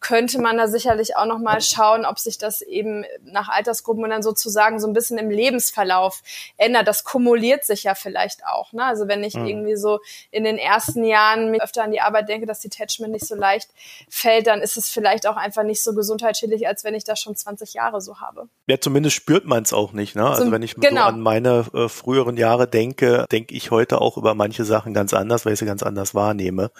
könnte 0.00 0.40
man 0.40 0.56
da 0.56 0.68
sicherlich 0.68 1.16
auch 1.16 1.26
noch 1.26 1.38
mal 1.38 1.60
schauen, 1.60 2.04
ob 2.04 2.18
sich 2.18 2.38
das 2.38 2.62
eben 2.62 3.04
nach 3.22 3.48
Altersgruppen 3.48 4.04
und 4.04 4.10
dann 4.10 4.22
sozusagen 4.22 4.78
so 4.78 4.86
ein 4.86 4.92
bisschen 4.92 5.18
im 5.18 5.30
Lebensverlauf 5.30 6.22
ändert. 6.56 6.86
Das 6.86 7.04
kumuliert 7.04 7.64
sich 7.64 7.82
ja 7.82 7.94
vielleicht 7.94 8.46
auch. 8.46 8.72
Ne? 8.72 8.84
Also 8.84 9.08
wenn 9.08 9.24
ich 9.24 9.34
mhm. 9.34 9.46
irgendwie 9.46 9.76
so 9.76 10.00
in 10.30 10.44
den 10.44 10.58
ersten 10.58 11.04
Jahren 11.04 11.60
öfter 11.60 11.82
an 11.82 11.90
die 11.90 12.00
Arbeit 12.00 12.28
denke, 12.28 12.46
dass 12.46 12.60
Detachment 12.60 13.12
nicht 13.12 13.26
so 13.26 13.34
leicht 13.34 13.70
fällt, 14.08 14.46
dann 14.46 14.62
ist 14.62 14.75
es 14.76 14.88
vielleicht 14.88 15.26
auch 15.26 15.36
einfach 15.36 15.62
nicht 15.62 15.82
so 15.82 15.94
gesundheitsschädlich, 15.94 16.66
als 16.66 16.84
wenn 16.84 16.94
ich 16.94 17.04
das 17.04 17.20
schon 17.20 17.34
20 17.34 17.74
Jahre 17.74 18.00
so 18.00 18.20
habe. 18.20 18.48
Ja, 18.66 18.80
zumindest 18.80 19.16
spürt 19.16 19.46
man 19.46 19.62
es 19.62 19.72
auch 19.72 19.92
nicht. 19.92 20.16
Ne? 20.16 20.26
Also 20.26 20.46
so, 20.46 20.52
wenn 20.52 20.62
ich 20.62 20.74
genau. 20.74 21.02
so 21.02 21.06
an 21.08 21.20
meine 21.20 21.66
äh, 21.74 21.88
früheren 21.88 22.36
Jahre 22.36 22.68
denke, 22.68 23.26
denke 23.30 23.54
ich 23.54 23.70
heute 23.70 24.00
auch 24.00 24.16
über 24.16 24.34
manche 24.34 24.64
Sachen 24.64 24.94
ganz 24.94 25.14
anders, 25.14 25.46
weil 25.46 25.54
ich 25.54 25.58
sie 25.58 25.66
ganz 25.66 25.82
anders 25.82 26.14
wahrnehme. 26.14 26.70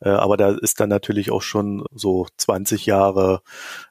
Äh, 0.00 0.10
aber 0.10 0.36
da 0.36 0.50
ist 0.50 0.80
dann 0.80 0.88
natürlich 0.88 1.30
auch 1.30 1.42
schon 1.42 1.84
so 1.92 2.26
20 2.36 2.86
Jahre, 2.86 3.42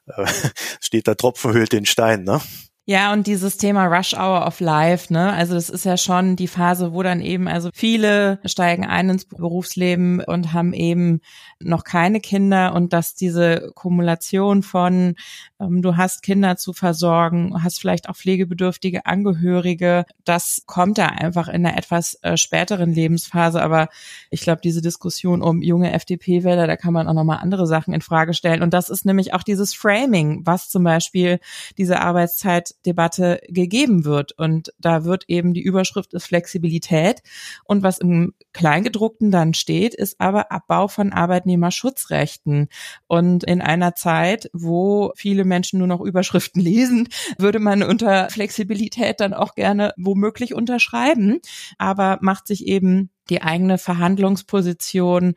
äh, 0.06 0.26
steht 0.80 1.08
da 1.08 1.14
Tropfen 1.14 1.52
höhlt 1.52 1.72
den 1.72 1.86
Stein. 1.86 2.24
Ne? 2.24 2.40
Ja, 2.86 3.14
und 3.14 3.26
dieses 3.26 3.56
Thema 3.56 3.86
Rush 3.86 4.12
Hour 4.12 4.46
of 4.46 4.60
Life, 4.60 5.10
ne? 5.10 5.32
Also 5.32 5.54
das 5.54 5.70
ist 5.70 5.86
ja 5.86 5.96
schon 5.96 6.36
die 6.36 6.48
Phase, 6.48 6.92
wo 6.92 7.02
dann 7.02 7.22
eben, 7.22 7.48
also 7.48 7.70
viele 7.72 8.40
steigen 8.44 8.84
ein 8.84 9.08
ins 9.08 9.24
Berufsleben 9.24 10.22
und 10.22 10.52
haben 10.52 10.74
eben 10.74 11.20
noch 11.64 11.84
keine 11.84 12.20
Kinder 12.20 12.74
und 12.74 12.92
dass 12.92 13.14
diese 13.14 13.72
Kumulation 13.74 14.62
von, 14.62 15.14
ähm, 15.60 15.82
du 15.82 15.96
hast 15.96 16.22
Kinder 16.22 16.56
zu 16.56 16.72
versorgen, 16.72 17.62
hast 17.62 17.80
vielleicht 17.80 18.08
auch 18.08 18.16
pflegebedürftige 18.16 19.06
Angehörige, 19.06 20.04
das 20.24 20.62
kommt 20.66 20.98
da 20.98 21.06
einfach 21.06 21.48
in 21.48 21.66
einer 21.66 21.76
etwas 21.76 22.18
äh, 22.22 22.36
späteren 22.36 22.92
Lebensphase. 22.92 23.62
Aber 23.62 23.88
ich 24.30 24.40
glaube, 24.42 24.60
diese 24.62 24.82
Diskussion 24.82 25.42
um 25.42 25.62
junge 25.62 25.92
FDP-Wähler, 25.92 26.66
da 26.66 26.76
kann 26.76 26.92
man 26.92 27.08
auch 27.08 27.14
nochmal 27.14 27.38
andere 27.38 27.66
Sachen 27.66 27.94
in 27.94 28.00
Frage 28.00 28.34
stellen. 28.34 28.62
Und 28.62 28.74
das 28.74 28.88
ist 28.88 29.04
nämlich 29.04 29.34
auch 29.34 29.42
dieses 29.42 29.74
Framing, 29.74 30.42
was 30.44 30.68
zum 30.68 30.84
Beispiel 30.84 31.40
diese 31.78 32.00
Arbeitszeit 32.00 32.74
Debatte 32.86 33.40
gegeben 33.48 34.04
wird. 34.04 34.32
Und 34.32 34.72
da 34.78 35.04
wird 35.04 35.24
eben 35.28 35.54
die 35.54 35.62
Überschrift 35.62 36.14
ist 36.14 36.26
Flexibilität. 36.26 37.22
Und 37.64 37.82
was 37.82 37.98
im 37.98 38.34
Kleingedruckten 38.52 39.30
dann 39.30 39.54
steht, 39.54 39.94
ist 39.94 40.20
aber 40.20 40.52
Abbau 40.52 40.88
von 40.88 41.12
Arbeitnehmerschutzrechten. 41.54 42.68
Und 43.06 43.44
in 43.44 43.60
einer 43.60 43.94
Zeit, 43.94 44.50
wo 44.52 45.12
viele 45.16 45.44
Menschen 45.44 45.78
nur 45.78 45.88
noch 45.88 46.00
Überschriften 46.00 46.60
lesen, 46.62 47.08
würde 47.38 47.58
man 47.58 47.82
unter 47.82 48.30
Flexibilität 48.30 49.20
dann 49.20 49.34
auch 49.34 49.54
gerne 49.54 49.92
womöglich 49.96 50.54
unterschreiben, 50.54 51.40
aber 51.78 52.18
macht 52.20 52.46
sich 52.46 52.66
eben 52.66 53.10
die 53.30 53.42
eigene 53.42 53.78
Verhandlungsposition 53.78 55.34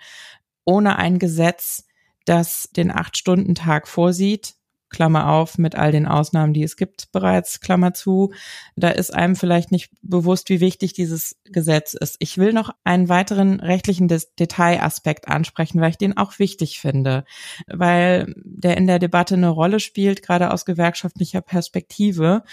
ohne 0.65 0.97
ein 0.97 1.19
Gesetz, 1.19 1.85
das 2.25 2.69
den 2.75 2.91
Acht-Stunden-Tag 2.91 3.87
vorsieht, 3.87 4.56
Klammer 4.89 5.29
auf, 5.29 5.57
mit 5.57 5.75
all 5.75 5.91
den 5.91 6.05
Ausnahmen, 6.05 6.53
die 6.53 6.63
es 6.63 6.77
gibt 6.77 7.11
bereits, 7.11 7.59
Klammer 7.59 7.93
zu. 7.93 8.31
Da 8.75 8.89
ist 8.89 9.13
einem 9.13 9.35
vielleicht 9.35 9.71
nicht 9.71 9.91
bewusst, 10.01 10.49
wie 10.49 10.59
wichtig 10.59 10.93
dieses 10.93 11.37
Gesetz 11.45 11.93
ist. 11.93 12.15
Ich 12.19 12.37
will 12.37 12.53
noch 12.53 12.71
einen 12.83 13.09
weiteren 13.09 13.59
rechtlichen 13.59 14.07
Detailaspekt 14.07 15.27
ansprechen, 15.27 15.81
weil 15.81 15.91
ich 15.91 15.97
den 15.97 16.17
auch 16.17 16.39
wichtig 16.39 16.79
finde, 16.79 17.25
weil 17.67 18.33
der 18.43 18.77
in 18.77 18.87
der 18.87 18.99
Debatte 18.99 19.35
eine 19.35 19.49
Rolle 19.49 19.79
spielt, 19.79 20.23
gerade 20.23 20.51
aus 20.51 20.65
gewerkschaftlicher 20.65 21.41
Perspektive. 21.41 22.43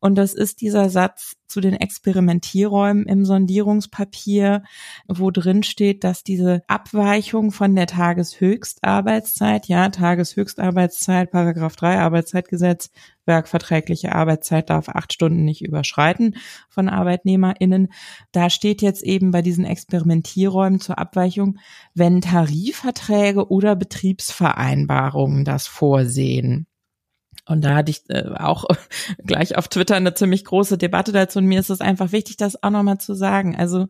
Und 0.00 0.16
das 0.16 0.34
ist 0.34 0.60
dieser 0.60 0.90
Satz, 0.90 1.36
zu 1.46 1.60
den 1.60 1.74
Experimentierräumen 1.74 3.06
im 3.06 3.24
Sondierungspapier, 3.24 4.62
wo 5.08 5.30
drin 5.30 5.62
steht, 5.62 6.04
dass 6.04 6.24
diese 6.24 6.62
Abweichung 6.68 7.52
von 7.52 7.74
der 7.74 7.86
Tageshöchstarbeitszeit, 7.86 9.66
ja, 9.66 9.88
Tageshöchstarbeitszeit, 9.88 11.30
Paragraph 11.30 11.76
3 11.76 11.98
Arbeitszeitgesetz, 12.00 12.90
werkverträgliche 13.26 14.14
Arbeitszeit 14.14 14.70
darf 14.70 14.88
acht 14.88 15.12
Stunden 15.12 15.44
nicht 15.44 15.62
überschreiten 15.62 16.36
von 16.68 16.88
ArbeitnehmerInnen. 16.88 17.88
Da 18.32 18.50
steht 18.50 18.82
jetzt 18.82 19.02
eben 19.02 19.30
bei 19.30 19.42
diesen 19.42 19.64
Experimentierräumen 19.64 20.80
zur 20.80 20.98
Abweichung, 20.98 21.58
wenn 21.94 22.20
Tarifverträge 22.20 23.48
oder 23.48 23.76
Betriebsvereinbarungen 23.76 25.44
das 25.44 25.66
vorsehen. 25.66 26.66
Und 27.46 27.62
da 27.64 27.74
hatte 27.74 27.90
ich 27.90 28.08
äh, 28.08 28.24
auch 28.38 28.64
gleich 29.24 29.56
auf 29.56 29.68
Twitter 29.68 29.96
eine 29.96 30.14
ziemlich 30.14 30.44
große 30.44 30.78
Debatte 30.78 31.12
dazu. 31.12 31.38
Und 31.38 31.46
mir 31.46 31.60
ist 31.60 31.70
es 31.70 31.80
einfach 31.80 32.12
wichtig, 32.12 32.36
das 32.36 32.62
auch 32.62 32.70
nochmal 32.70 32.98
zu 32.98 33.14
sagen. 33.14 33.56
Also 33.56 33.86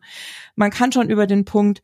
man 0.55 0.71
kann 0.71 0.91
schon 0.91 1.09
über 1.09 1.27
den 1.27 1.45
Punkt 1.45 1.81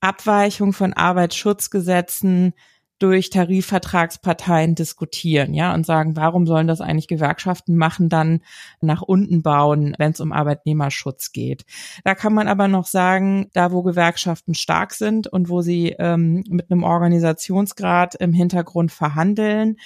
Abweichung 0.00 0.72
von 0.72 0.92
Arbeitsschutzgesetzen 0.92 2.54
durch 2.98 3.30
Tarifvertragsparteien 3.30 4.74
diskutieren, 4.74 5.54
ja, 5.54 5.72
und 5.72 5.86
sagen, 5.86 6.16
warum 6.16 6.46
sollen 6.46 6.66
das 6.66 6.80
eigentlich 6.80 7.08
Gewerkschaften 7.08 7.76
machen, 7.76 8.08
dann 8.08 8.40
nach 8.80 9.02
unten 9.02 9.42
bauen, 9.42 9.94
wenn 9.98 10.12
es 10.12 10.20
um 10.20 10.32
Arbeitnehmerschutz 10.32 11.32
geht. 11.32 11.64
Da 12.04 12.14
kann 12.14 12.34
man 12.34 12.48
aber 12.48 12.66
noch 12.68 12.86
sagen, 12.86 13.48
da 13.52 13.72
wo 13.72 13.82
Gewerkschaften 13.82 14.54
stark 14.54 14.94
sind 14.94 15.28
und 15.28 15.48
wo 15.48 15.62
sie 15.62 15.94
ähm, 15.98 16.42
mit 16.48 16.70
einem 16.70 16.82
Organisationsgrad 16.82 18.16
im 18.16 18.32
Hintergrund 18.32 18.90
verhandeln, 18.90 19.76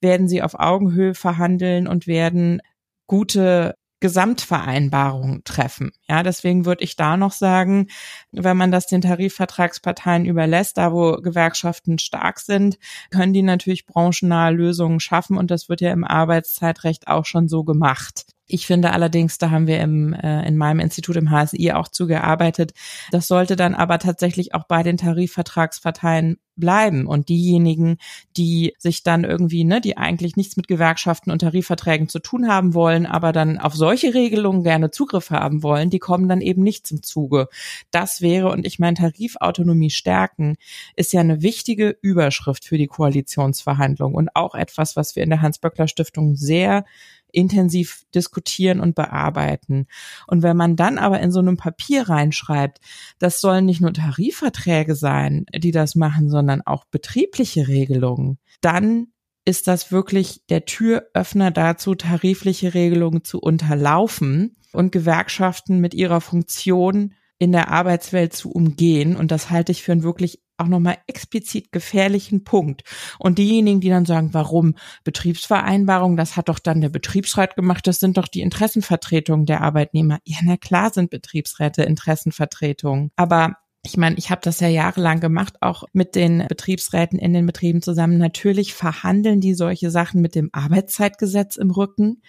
werden 0.00 0.28
sie 0.28 0.42
auf 0.42 0.58
Augenhöhe 0.58 1.14
verhandeln 1.14 1.86
und 1.86 2.06
werden 2.06 2.62
gute 3.06 3.74
Gesamtvereinbarung 4.02 5.44
treffen. 5.44 5.92
Ja, 6.08 6.22
deswegen 6.22 6.66
würde 6.66 6.82
ich 6.82 6.96
da 6.96 7.16
noch 7.16 7.32
sagen, 7.32 7.86
wenn 8.32 8.56
man 8.56 8.72
das 8.72 8.88
den 8.88 9.00
Tarifvertragsparteien 9.00 10.26
überlässt, 10.26 10.76
da 10.76 10.92
wo 10.92 11.12
Gewerkschaften 11.12 11.98
stark 11.98 12.40
sind, 12.40 12.78
können 13.10 13.32
die 13.32 13.42
natürlich 13.42 13.86
branchennahe 13.86 14.52
Lösungen 14.52 15.00
schaffen 15.00 15.38
und 15.38 15.52
das 15.52 15.68
wird 15.68 15.80
ja 15.80 15.92
im 15.92 16.04
Arbeitszeitrecht 16.04 17.06
auch 17.06 17.24
schon 17.24 17.48
so 17.48 17.62
gemacht. 17.62 18.26
Ich 18.52 18.66
finde 18.66 18.92
allerdings, 18.92 19.38
da 19.38 19.50
haben 19.50 19.66
wir 19.66 19.80
im, 19.80 20.12
äh, 20.12 20.46
in 20.46 20.58
meinem 20.58 20.78
Institut 20.80 21.16
im 21.16 21.30
HSI 21.30 21.72
auch 21.72 21.88
zugearbeitet. 21.88 22.74
Das 23.10 23.26
sollte 23.26 23.56
dann 23.56 23.74
aber 23.74 23.98
tatsächlich 23.98 24.54
auch 24.54 24.64
bei 24.64 24.82
den 24.82 24.98
Tarifvertragsparteien 24.98 26.36
bleiben 26.54 27.06
und 27.06 27.30
diejenigen, 27.30 27.96
die 28.36 28.74
sich 28.76 29.02
dann 29.02 29.24
irgendwie, 29.24 29.64
ne, 29.64 29.80
die 29.80 29.96
eigentlich 29.96 30.36
nichts 30.36 30.58
mit 30.58 30.68
Gewerkschaften 30.68 31.30
und 31.30 31.38
Tarifverträgen 31.38 32.10
zu 32.10 32.18
tun 32.18 32.46
haben 32.46 32.74
wollen, 32.74 33.06
aber 33.06 33.32
dann 33.32 33.58
auf 33.58 33.74
solche 33.74 34.12
Regelungen 34.12 34.62
gerne 34.62 34.90
Zugriff 34.90 35.30
haben 35.30 35.62
wollen, 35.62 35.88
die 35.88 35.98
kommen 35.98 36.28
dann 36.28 36.42
eben 36.42 36.62
nicht 36.62 36.86
zum 36.86 37.02
Zuge. 37.02 37.48
Das 37.90 38.20
wäre, 38.20 38.50
und 38.50 38.66
ich 38.66 38.78
meine, 38.78 38.98
Tarifautonomie 38.98 39.88
stärken 39.88 40.56
ist 40.94 41.14
ja 41.14 41.20
eine 41.20 41.40
wichtige 41.40 41.96
Überschrift 42.02 42.66
für 42.66 42.76
die 42.76 42.86
Koalitionsverhandlungen 42.86 44.14
und 44.14 44.36
auch 44.36 44.54
etwas, 44.54 44.94
was 44.94 45.16
wir 45.16 45.22
in 45.22 45.30
der 45.30 45.40
Hans-Böckler 45.40 45.88
Stiftung 45.88 46.36
sehr 46.36 46.84
intensiv 47.32 48.04
diskutieren 48.14 48.80
und 48.80 48.94
bearbeiten. 48.94 49.86
Und 50.26 50.42
wenn 50.42 50.56
man 50.56 50.76
dann 50.76 50.98
aber 50.98 51.20
in 51.20 51.32
so 51.32 51.40
einem 51.40 51.56
Papier 51.56 52.08
reinschreibt, 52.08 52.78
das 53.18 53.40
sollen 53.40 53.66
nicht 53.66 53.80
nur 53.80 53.92
Tarifverträge 53.92 54.94
sein, 54.94 55.46
die 55.54 55.72
das 55.72 55.94
machen, 55.94 56.30
sondern 56.30 56.62
auch 56.62 56.84
betriebliche 56.84 57.68
Regelungen, 57.68 58.38
dann 58.60 59.08
ist 59.44 59.66
das 59.66 59.90
wirklich 59.90 60.42
der 60.48 60.64
Türöffner 60.64 61.50
dazu, 61.50 61.94
tarifliche 61.94 62.74
Regelungen 62.74 63.24
zu 63.24 63.40
unterlaufen 63.40 64.56
und 64.72 64.92
Gewerkschaften 64.92 65.80
mit 65.80 65.94
ihrer 65.94 66.20
Funktion 66.20 67.14
in 67.38 67.50
der 67.50 67.70
Arbeitswelt 67.70 68.32
zu 68.34 68.52
umgehen. 68.52 69.16
Und 69.16 69.32
das 69.32 69.50
halte 69.50 69.72
ich 69.72 69.82
für 69.82 69.92
einen 69.92 70.04
wirklich 70.04 70.40
auch 70.56 70.66
nochmal 70.66 70.98
explizit 71.06 71.72
gefährlichen 71.72 72.44
Punkt. 72.44 72.82
Und 73.18 73.38
diejenigen, 73.38 73.80
die 73.80 73.88
dann 73.88 74.06
sagen, 74.06 74.30
warum 74.32 74.74
Betriebsvereinbarung, 75.04 76.16
das 76.16 76.36
hat 76.36 76.48
doch 76.48 76.58
dann 76.58 76.80
der 76.80 76.88
Betriebsrat 76.88 77.56
gemacht, 77.56 77.86
das 77.86 77.98
sind 77.98 78.16
doch 78.16 78.28
die 78.28 78.40
Interessenvertretungen 78.40 79.46
der 79.46 79.60
Arbeitnehmer. 79.62 80.18
Ja, 80.24 80.38
na 80.44 80.56
klar 80.56 80.92
sind 80.92 81.10
Betriebsräte 81.10 81.82
Interessenvertretungen. 81.82 83.10
Aber 83.16 83.56
ich 83.84 83.96
meine, 83.96 84.16
ich 84.16 84.30
habe 84.30 84.40
das 84.44 84.60
ja 84.60 84.68
jahrelang 84.68 85.18
gemacht, 85.18 85.56
auch 85.60 85.82
mit 85.92 86.14
den 86.14 86.46
Betriebsräten 86.46 87.18
in 87.18 87.32
den 87.32 87.46
Betrieben 87.46 87.82
zusammen. 87.82 88.16
Natürlich 88.16 88.74
verhandeln 88.74 89.40
die 89.40 89.54
solche 89.54 89.90
Sachen 89.90 90.20
mit 90.20 90.36
dem 90.36 90.50
Arbeitszeitgesetz 90.52 91.56
im 91.56 91.72
Rücken 91.72 92.22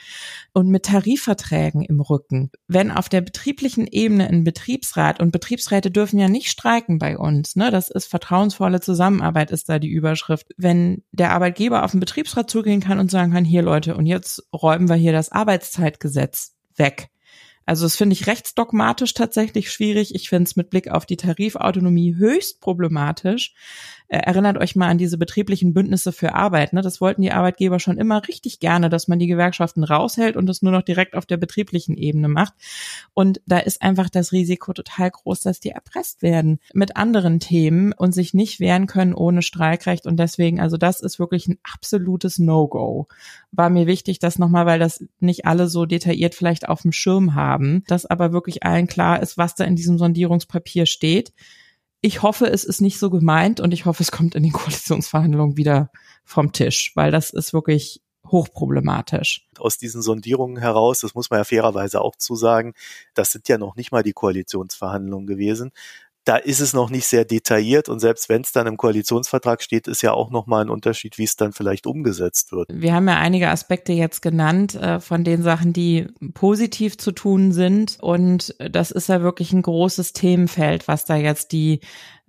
und 0.54 0.70
mit 0.70 0.86
Tarifverträgen 0.86 1.84
im 1.84 2.02
Rücken. 2.02 2.50
Wenn 2.68 2.90
auf 2.90 3.08
der 3.08 3.22
betrieblichen 3.22 3.86
Ebene 3.86 4.28
ein 4.28 4.44
Betriebsrat 4.44 5.20
und 5.20 5.32
Betriebsräte 5.32 5.92
dürfen 5.92 6.18
ja 6.18 6.28
nicht 6.28 6.50
streiken 6.50 6.98
bei 6.98 7.20
uns, 7.20 7.56
ne? 7.56 7.70
Das 7.70 7.92
ist 7.92 8.08
vertrauensvolle 8.08 8.82
Zusammenarbeit, 8.82 9.52
ist 9.52 9.70
da 9.70 9.78
die 9.78 9.92
Überschrift. 9.92 10.48
Wenn 10.58 11.04
der 11.12 11.32
Arbeitgeber 11.32 11.84
auf 11.84 11.92
den 11.92 12.00
Betriebsrat 12.00 12.50
zugehen 12.50 12.82
kann 12.82 12.98
und 12.98 13.12
sagen 13.12 13.32
kann, 13.32 13.46
hier 13.46 13.62
Leute, 13.62 13.96
und 13.96 14.08
jetzt 14.08 14.42
räumen 14.52 14.90
wir 14.90 14.96
hier 14.96 15.12
das 15.12 15.32
Arbeitszeitgesetz 15.32 16.56
weg 16.78 17.13
also 17.66 17.86
das 17.86 17.96
finde 17.96 18.14
ich 18.14 18.28
rechtsdogmatisch 18.28 19.14
tatsächlich 19.14 19.72
schwierig. 19.72 20.16
Ich 20.16 20.30
finde 20.30 20.44
es 20.44 20.56
mit 20.56 20.70
Blick 20.70 20.90
auf 20.90 21.06
die 21.06 21.18
Tarifautonomie 21.18 22.16
höchst 22.16 22.60
problematisch. 22.62 23.54
Äh, 24.14 24.18
erinnert 24.18 24.58
euch 24.58 24.76
mal 24.76 24.90
an 24.90 24.98
diese 24.98 25.18
betrieblichen 25.18 25.74
Bündnisse 25.74 26.12
für 26.12 26.36
Arbeit. 26.36 26.74
Ne? 26.74 26.82
Das 26.82 27.02
wollten 27.02 27.22
die 27.22 27.32
Arbeitgeber 27.32 27.80
schon 27.80 27.98
immer 27.98 28.28
richtig 28.28 28.60
gerne, 28.60 28.90
dass 28.90 29.08
man 29.08 29.18
die 29.18 29.28
Gewerkschaften 29.28 29.84
raushält 29.84 30.36
und 30.36 30.46
das 30.46 30.62
nur 30.62 30.72
noch 30.72 30.84
direkt 30.84 31.16
auf 31.16 31.26
der 31.26 31.38
betrieblichen 31.38 31.98
Ebene 31.98 32.28
macht. 32.28 32.54
Und 33.14 33.42
da 33.48 33.58
ist 33.58 33.82
einfach 33.82 34.10
das 34.10 34.32
Risiko 34.32 34.74
total 34.74 35.10
groß, 35.10 35.42
dass 35.42 35.60
die 35.60 35.70
erpresst 35.70 36.22
werden 36.22 36.60
mit 36.74 36.96
anderen 36.96 37.40
Themen 37.40 37.92
und 37.92 38.12
sich 38.12 38.34
nicht 38.34 38.60
wehren 38.60 38.88
können 38.88 39.16
ohne 39.16 39.42
Streikrecht. 39.42 40.06
Und 40.06 40.18
deswegen, 40.18 40.60
also 40.60 40.78
das 40.78 41.00
ist 41.00 41.18
wirklich 41.18 41.48
ein 41.48 41.58
absolutes 41.64 42.38
No-Go. 42.40 43.08
War 43.52 43.70
mir 43.70 43.88
wichtig, 43.88 44.20
dass 44.20 44.38
nochmal, 44.38 44.66
weil 44.66 44.80
das 44.80 45.04
nicht 45.22 45.46
alle 45.46 45.68
so 45.68 45.86
detailliert 45.86 46.36
vielleicht 46.36 46.70
auf 46.70 46.82
dem 46.82 46.92
Schirm 46.92 47.36
haben, 47.36 47.53
dass 47.88 48.06
aber 48.06 48.34
wirklich 48.34 48.64
allen 48.64 48.88
klar 48.88 49.22
ist, 49.22 49.38
was 49.38 49.56
da 49.56 49.64
in 49.64 49.76
diesem 49.76 49.98
Sondierungspapier 49.98 50.86
steht 50.86 51.34
ich 52.06 52.22
hoffe, 52.22 52.48
es 52.48 52.66
ist 52.66 52.82
nicht 52.82 53.00
so 53.00 53.10
gemeint 53.10 53.62
und 53.62 53.74
ich 53.74 53.86
hoffe, 53.86 54.04
es 54.04 54.12
kommt 54.12 54.36
in 54.36 54.44
den 54.44 54.52
Koalitionsverhandlungen 54.52 55.58
wieder 55.58 55.90
vom 56.26 56.52
Tisch, 56.52 56.92
weil 56.96 57.12
das 57.12 57.30
ist 57.32 57.54
wirklich 57.54 58.02
hochproblematisch. 58.28 59.48
Aus 59.58 59.78
diesen 59.78 60.02
Sondierungen 60.02 60.58
heraus, 60.58 61.00
das 61.00 61.16
muss 61.16 61.30
man 61.30 61.40
ja 61.40 61.44
fairerweise 61.46 62.02
auch 62.02 62.16
zusagen, 62.18 62.74
das 63.14 63.32
sind 63.32 63.48
ja 63.48 63.58
noch 63.58 63.76
nicht 63.76 63.92
mal 63.92 64.04
die 64.04 64.14
Koalitionsverhandlungen 64.14 65.28
gewesen, 65.28 65.72
da 66.26 66.38
ist 66.38 66.60
es 66.60 66.74
noch 66.74 66.90
nicht 66.90 67.06
sehr 67.06 67.26
detailliert 67.26 67.90
und 67.90 68.00
selbst 68.00 68.30
wenn 68.30 68.42
es 68.42 68.52
dann 68.52 68.68
im 68.68 68.78
Koalitionsvertrag 68.78 69.62
steht, 69.62 69.88
ist 69.88 70.02
ja 70.02 70.14
auch 70.14 70.32
nochmal 70.32 70.64
ein 70.64 70.70
Unterschied, 70.70 71.18
wie 71.18 71.24
es 71.24 71.36
dann 71.36 71.54
vielleicht 71.54 71.86
umgesetzt 71.86 72.52
wird. 72.52 72.70
Wir 72.72 72.94
haben 72.94 73.08
ja 73.08 73.18
einige 73.18 73.50
Aspekte 73.50 73.94
jetzt 73.94 74.22
genannt 74.22 74.76
äh, 74.76 75.00
von 75.00 75.24
den 75.24 75.44
Sachen, 75.44 75.74
die 75.74 76.08
positiv 76.34 76.98
zu 76.98 77.12
tun 77.12 77.52
sind 77.52 77.98
und 78.02 78.56
das 78.60 78.92
ist 78.92 79.10
ja 79.10 79.22
wirklich 79.22 79.54
ein 79.54 79.62
großes 79.62 80.14
Themenfeld, 80.14 80.88
was 80.88 81.06
da 81.06 81.16
jetzt 81.16 81.52
die 81.52 81.82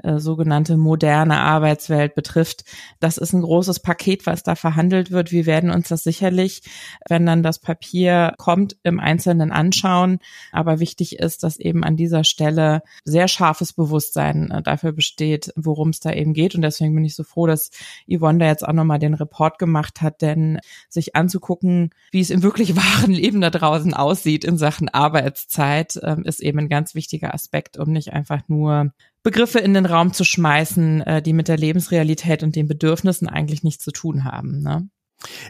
äh, 0.03 0.19
sogenannte 0.19 0.77
moderne 0.77 1.39
Arbeitswelt 1.39 2.15
betrifft. 2.15 2.65
Das 2.99 3.17
ist 3.17 3.33
ein 3.33 3.43
großes 3.43 3.81
Paket, 3.81 4.27
was 4.27 4.43
da 4.43 4.57
verhandelt 4.57 5.13
wird. 5.13 5.31
Wir 5.31 5.47
werden 5.47 5.71
uns 5.71 5.89
das 5.89 6.03
sicherlich, 6.03 6.63
wenn 7.09 7.25
dann 7.27 7.45
das 7.45 7.61
Papier 7.61 8.35
kommt, 8.37 8.77
im 8.83 8.99
Einzelnen 8.99 9.53
anschauen. 9.53 10.19
Aber 10.51 10.81
wichtig 10.81 11.21
ist, 11.21 11.45
dass 11.45 11.59
eben 11.59 11.85
an 11.85 11.97
dieser 11.97 12.25
Stelle 12.25 12.83
sehr 13.05 13.29
scharfes 13.29 13.73
Bewusstsein 13.73 14.51
äh, 14.51 14.63
dafür 14.63 14.93
besteht, 14.93 15.53
worum 15.55 15.91
es 15.91 16.01
da 16.01 16.13
eben 16.13 16.35
geht. 16.35 16.57
Und 16.57 16.63
deswegen 16.63 16.95
bin 16.95 17.05
ich 17.05 17.15
so 17.15 17.23
froh, 17.23 17.47
dass 17.47 17.71
Yvonne 18.11 18.41
da 18.41 18.47
jetzt 18.47 18.67
auch 18.67 18.73
nochmal 18.73 18.99
den 18.99 19.15
Report 19.15 19.59
gemacht 19.61 20.03
hat, 20.03 20.23
denn 20.23 20.59
sich 20.89 21.15
anzugucken, 21.15 21.91
wie 22.11 22.21
es 22.21 22.31
im 22.31 22.43
wirklich 22.43 22.75
wahren 22.77 23.13
Leben 23.13 23.41
da 23.41 23.51
draußen 23.51 23.95
aussieht 23.95 24.45
in 24.45 24.59
Sachen 24.59 24.89
Arbeitszeit, 24.89 26.01
ähm, 26.03 26.25
ist 26.25 26.41
eben 26.41 26.59
ein 26.59 26.69
ganz 26.69 26.95
wichtiger 26.97 27.33
Aspekt, 27.33 27.79
um 27.79 27.93
nicht 27.93 28.13
einfach 28.13 28.43
nur 28.49 28.93
Begriffe 29.25 29.59
in 29.59 29.73
den 29.73 29.87
Raum 29.87 30.13
zu 30.13 30.23
schmeißen, 30.23 31.01
äh, 31.01 31.23
die 31.23 31.33
mit 31.33 31.49
der 31.49 31.57
Lebensrealität 31.57 32.43
und 32.43 32.55
den 32.55 32.69
Bedürfnissen 32.69 33.27
eigentlich 33.27 33.65
nichts 33.65 33.83
zu 33.83 33.91
tun 33.91 34.25
haben. 34.25 34.61
Ne? 34.61 34.89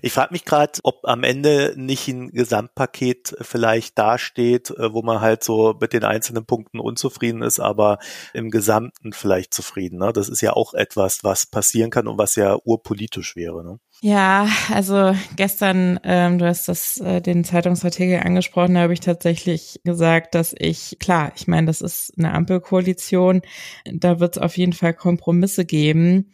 Ich 0.02 0.12
frage 0.12 0.32
mich 0.32 0.44
gerade, 0.44 0.78
ob 0.82 1.00
am 1.04 1.22
Ende 1.24 1.74
nicht 1.76 2.08
ein 2.08 2.30
Gesamtpaket 2.30 3.36
vielleicht 3.40 3.98
dasteht, 3.98 4.70
äh, 4.70 4.92
wo 4.92 5.02
man 5.02 5.20
halt 5.20 5.44
so 5.44 5.74
mit 5.80 5.92
den 5.92 6.04
einzelnen 6.04 6.44
Punkten 6.44 6.80
unzufrieden 6.80 7.42
ist, 7.42 7.60
aber 7.60 7.98
im 8.32 8.50
Gesamten 8.50 9.12
vielleicht 9.12 9.54
zufrieden. 9.54 9.98
Ne? 9.98 10.12
Das 10.12 10.28
ist 10.28 10.40
ja 10.40 10.52
auch 10.52 10.74
etwas, 10.74 11.24
was 11.24 11.46
passieren 11.46 11.90
kann 11.90 12.08
und 12.08 12.18
was 12.18 12.36
ja 12.36 12.56
urpolitisch 12.64 13.36
wäre. 13.36 13.64
Ne? 13.64 13.78
Ja, 14.00 14.48
also 14.72 15.14
gestern, 15.36 15.98
ähm, 16.04 16.38
du 16.38 16.46
hast 16.46 16.68
das 16.68 16.98
äh, 16.98 17.20
den 17.20 17.44
Zeitungsartikel 17.44 18.20
angesprochen, 18.20 18.74
da 18.74 18.80
habe 18.80 18.92
ich 18.92 19.00
tatsächlich 19.00 19.80
gesagt, 19.84 20.34
dass 20.34 20.54
ich, 20.58 20.98
klar, 20.98 21.32
ich 21.36 21.46
meine, 21.46 21.66
das 21.66 21.80
ist 21.80 22.12
eine 22.18 22.32
Ampelkoalition, 22.32 23.42
da 23.84 24.20
wird 24.20 24.36
es 24.36 24.42
auf 24.42 24.56
jeden 24.56 24.72
Fall 24.72 24.94
Kompromisse 24.94 25.64
geben. 25.64 26.32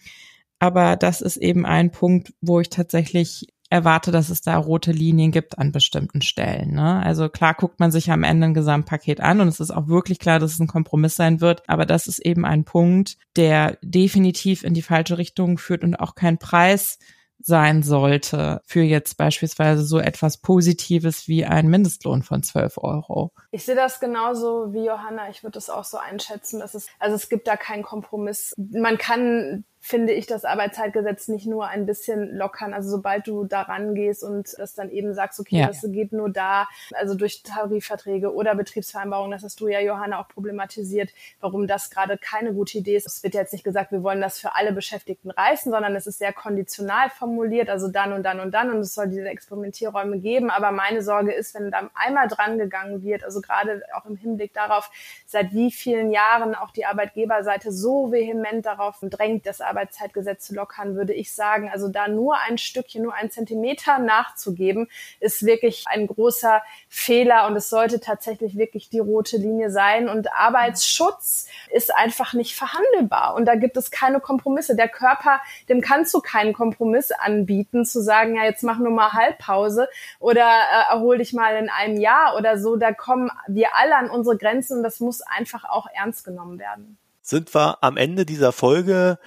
Aber 0.61 0.97
das 0.97 1.21
ist 1.21 1.39
eben 1.39 1.67
ein 1.67 1.91
Punkt, 1.91 2.33
wo 2.41 2.61
ich 2.61 2.69
tatsächlich 2.69 3.49
erwarte, 3.71 4.11
dass 4.11 4.31
es 4.31 4.43
da 4.43 4.57
rote 4.59 4.91
Linien 4.93 5.31
gibt 5.31 5.59
an 5.59 5.73
bestimmten 5.73 6.23
Stellen. 6.23 6.75
Ne? 6.75 7.01
Also 7.03 7.29
klar 7.29 7.55
guckt 7.55 7.79
man 7.79 7.93
sich 7.93 8.11
am 8.11 8.25
Ende 8.25 8.49
ein 8.49 8.55
Gesamtpaket 8.55 9.21
an 9.21 9.41
und 9.41 9.49
es 9.49 9.61
ist 9.61 9.71
auch 9.71 9.87
wirklich 9.87 10.19
klar, 10.19 10.41
dass 10.41 10.53
es 10.53 10.59
ein 10.59 10.67
Kompromiss 10.67 11.15
sein 11.15 11.41
wird. 11.41 11.63
Aber 11.69 11.87
das 11.87 12.09
ist 12.09 12.19
eben 12.19 12.45
ein 12.45 12.65
Punkt, 12.65 13.17
der 13.37 13.79
definitiv 13.81 14.65
in 14.65 14.75
die 14.75 14.83
falsche 14.83 15.19
Richtung 15.19 15.57
führt 15.57 15.85
und 15.85 15.95
auch 15.95 16.17
kein 16.17 16.39
Preis 16.39 16.99
sein 17.43 17.83
sollte 17.83 18.61
für 18.67 18.83
jetzt 18.83 19.17
beispielsweise 19.17 19.83
so 19.83 19.99
etwas 19.99 20.39
Positives 20.39 21.27
wie 21.27 21.45
ein 21.45 21.69
Mindestlohn 21.69 22.23
von 22.23 22.43
12 22.43 22.79
Euro. 22.79 23.33
Ich 23.51 23.65
sehe 23.65 23.75
das 23.75 24.01
genauso 24.01 24.73
wie 24.73 24.85
Johanna. 24.85 25.31
Ich 25.31 25.43
würde 25.43 25.59
es 25.59 25.71
auch 25.71 25.85
so 25.85 25.97
einschätzen, 25.97 26.61
dass 26.61 26.75
es, 26.75 26.89
also 26.99 27.17
es 27.17 27.29
gibt 27.29 27.47
da 27.47 27.57
keinen 27.57 27.83
Kompromiss. 27.83 28.53
Man 28.59 28.99
kann 28.99 29.65
finde 29.81 30.13
ich 30.13 30.27
das 30.27 30.45
Arbeitszeitgesetz 30.45 31.29
nicht 31.29 31.47
nur 31.47 31.67
ein 31.67 31.87
bisschen 31.87 32.37
lockern. 32.37 32.75
Also 32.75 32.91
sobald 32.91 33.27
du 33.27 33.45
daran 33.45 33.95
gehst 33.95 34.23
und 34.23 34.55
das 34.59 34.75
dann 34.75 34.91
eben 34.91 35.15
sagst, 35.15 35.41
okay, 35.41 35.61
ja. 35.61 35.67
das 35.67 35.81
geht 35.89 36.13
nur 36.13 36.29
da, 36.31 36.69
also 36.95 37.15
durch 37.15 37.43
Tarifverträge 37.43 38.33
oder 38.33 38.55
Betriebsvereinbarungen, 38.55 39.33
das 39.33 39.43
hast 39.43 39.61
du 39.61 39.69
ja, 39.69 39.81
Johanna, 39.81 40.21
auch 40.21 40.29
problematisiert, 40.29 41.11
warum 41.41 41.67
das 41.67 41.91
gerade 41.91 42.19
keine 42.19 42.53
gute 42.53 42.79
Idee 42.79 42.97
ist. 42.97 43.07
Es 43.07 43.23
wird 43.23 43.35
jetzt 43.35 43.55
nicht 43.55 43.65
gesagt, 43.65 43.91
wir 43.91 44.03
wollen 44.03 44.21
das 44.21 44.39
für 44.39 44.55
alle 44.55 44.73
Beschäftigten 44.73 45.31
reißen, 45.31 45.73
sondern 45.73 45.97
es 45.97 46.07
ist 46.07 46.19
sehr 46.19 46.35
konditional 46.35 47.09
formuliert, 47.09 47.71
also 47.71 47.89
dann 47.89 48.13
und 48.13 48.23
dann 48.23 48.39
und 48.41 48.53
dann 48.53 48.71
und 48.71 48.81
es 48.81 48.95
soll 48.95 49.09
diese 49.09 49.29
Experimentierräume 49.29 50.19
geben. 50.19 50.51
Aber 50.51 50.73
meine 50.73 51.03
Sorge 51.03 51.33
ist, 51.33 51.55
wenn 51.55 51.71
da 51.71 51.91
einmal 51.95 52.29
dran 52.29 52.59
gegangen 52.59 53.03
wird, 53.03 53.25
also 53.25 53.41
gerade 53.41 53.83
auch 53.95 54.05
im 54.05 54.17
Hinblick 54.17 54.53
darauf, 54.53 54.91
seit 55.25 55.53
wie 55.53 55.73
vielen 55.73 56.11
Jahren 56.11 56.55
auch 56.55 56.71
die 56.71 56.85
Arbeitgeberseite 56.85 57.73
so 57.73 58.13
vehement 58.13 58.67
darauf 58.67 58.99
drängt, 59.01 59.47
dass 59.47 59.63
Arbeitszeitgesetz 59.71 60.47
zu 60.47 60.55
lockern, 60.55 60.97
würde 60.97 61.15
ich 61.15 61.33
sagen, 61.33 61.71
also 61.73 61.89
da 61.89 62.09
nur 62.09 62.37
ein 62.39 62.59
Stückchen, 62.59 63.03
nur 63.03 63.15
ein 63.15 63.31
Zentimeter 63.31 63.99
nachzugeben, 63.99 64.89
ist 65.21 65.47
wirklich 65.47 65.85
ein 65.89 66.07
großer 66.07 66.63
Fehler 66.89 67.47
und 67.47 67.57
es 67.57 67.71
sollte 67.71 68.01
tatsächlich 68.01 68.57
wirklich 68.57 68.91
die 68.91 68.99
rote 68.99 69.37
Linie 69.37 69.71
sein. 69.71 70.09
Und 70.09 70.33
Arbeitsschutz 70.33 71.47
ist 71.71 71.95
einfach 71.95 72.35
nicht 72.35 72.55
verhandelbar 72.55 73.35
und 73.35 73.47
da 73.47 73.55
gibt 73.55 73.77
es 73.77 73.91
keine 73.91 74.21
Kompromisse. 74.21 74.77
Der 74.77 74.89
Körper, 74.89 75.41
dem 75.69 75.81
kannst 75.81 76.13
du 76.13 76.21
keinen 76.21 76.53
Kompromiss 76.53 77.13
anbieten, 77.13 77.85
zu 77.85 78.03
sagen, 78.03 78.37
ja, 78.37 78.45
jetzt 78.45 78.63
mach 78.63 78.79
nur 78.79 78.91
mal 78.91 79.13
Halbpause 79.13 79.89
oder 80.19 80.43
äh, 80.43 80.93
erhol 80.93 81.19
dich 81.19 81.33
mal 81.33 81.57
in 81.57 81.71
einem 81.71 81.99
Jahr 81.99 82.37
oder 82.37 82.59
so. 82.59 82.77
Da 82.77 82.93
kommen 82.93 83.31
wir 83.47 83.77
alle 83.77 83.97
an 83.97 84.11
unsere 84.11 84.37
Grenzen 84.37 84.79
und 84.79 84.83
das 84.83 85.01
muss 85.01 85.23
einfach 85.23 85.65
auch 85.65 85.87
ernst 85.95 86.25
genommen 86.25 86.59
werden. 86.59 86.99
Sind 87.23 87.55
wir 87.55 87.79
am 87.83 87.97
Ende 87.97 88.27
dieser 88.27 88.51
Folge 88.51 89.19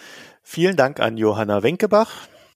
Vielen 0.44 0.76
Dank 0.76 1.00
an 1.00 1.18
Johanna 1.18 1.64
Wenkebach. 1.64 2.12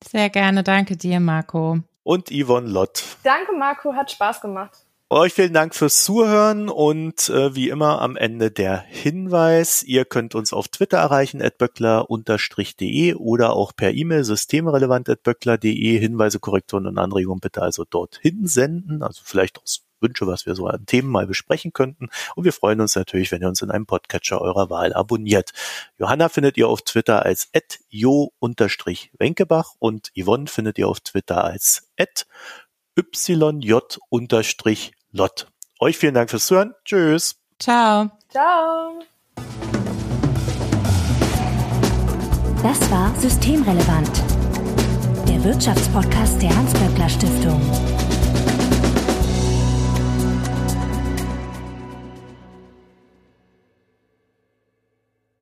Sehr 0.08 0.30
gerne, 0.30 0.64
danke 0.64 0.98
dir, 0.98 1.20
Marco. 1.20 1.80
Und 2.04 2.30
Yvonne 2.30 2.70
Lott. 2.70 3.04
Danke, 3.24 3.54
Marco, 3.54 3.94
hat 3.94 4.12
Spaß 4.12 4.42
gemacht. 4.42 4.72
Euch 5.10 5.34
vielen 5.34 5.54
Dank 5.54 5.74
fürs 5.74 6.04
Zuhören 6.04 6.68
und 6.68 7.30
äh, 7.30 7.56
wie 7.56 7.70
immer 7.70 8.02
am 8.02 8.18
Ende 8.18 8.52
der 8.52 8.78
Hinweis, 8.78 9.82
ihr 9.84 10.04
könnt 10.04 10.36
uns 10.36 10.52
auf 10.52 10.68
Twitter 10.68 10.98
erreichen, 10.98 11.42
at 11.42 11.58
böckler-de 11.58 13.14
oder 13.14 13.54
auch 13.54 13.74
per 13.74 13.94
E-Mail 13.94 14.26
systemrelevant.böckler.de. 14.26 15.98
Hinweise, 15.98 16.40
Korrekturen 16.40 16.88
und 16.88 16.98
Anregungen 16.98 17.40
bitte 17.40 17.62
also 17.62 17.86
dorthin 17.86 18.48
senden, 18.48 19.02
also 19.02 19.22
vielleicht 19.24 19.62
aus 19.64 19.87
Wünsche, 20.00 20.28
was 20.28 20.46
wir 20.46 20.56
so 20.56 20.68
an 20.68 20.86
Themen 20.86 21.10
mal 21.10 21.28
besprechen 21.28 21.74
könnten. 21.74 22.10
Und 22.36 22.44
wir 22.44 22.54
freuen 22.54 22.82
uns 22.82 22.96
natürlich, 22.96 23.32
wenn 23.32 23.42
ihr 23.42 23.48
uns 23.48 23.62
in 23.62 23.72
einem 23.72 23.86
Podcatcher 23.86 24.42
eurer 24.42 24.70
Wahl 24.70 24.94
abonniert. 24.94 25.52
Johanna 25.98 26.30
findet 26.30 26.58
ihr 26.58 26.68
auf 26.68 26.82
Twitter 26.82 27.26
als 27.26 27.50
jo-wenkebach 27.90 29.74
und 29.80 30.12
Yvonne 30.16 30.48
findet 30.48 30.78
ihr 30.78 30.88
auf 30.88 31.00
Twitter 31.00 31.44
als 31.44 31.90
yj-lot. 34.36 35.48
Euch 35.80 35.98
vielen 35.98 36.14
Dank 36.16 36.30
fürs 36.30 36.48
Zuhören. 36.48 36.74
Tschüss. 36.84 37.36
Ciao. 37.60 38.10
Ciao. 38.30 39.00
Das 42.64 42.92
war 42.92 43.14
Systemrelevant, 43.16 44.24
der 45.28 45.44
Wirtschaftspodcast 45.44 46.42
der 46.42 46.56
Hans-Böckler 46.56 47.10
Stiftung. 47.10 47.97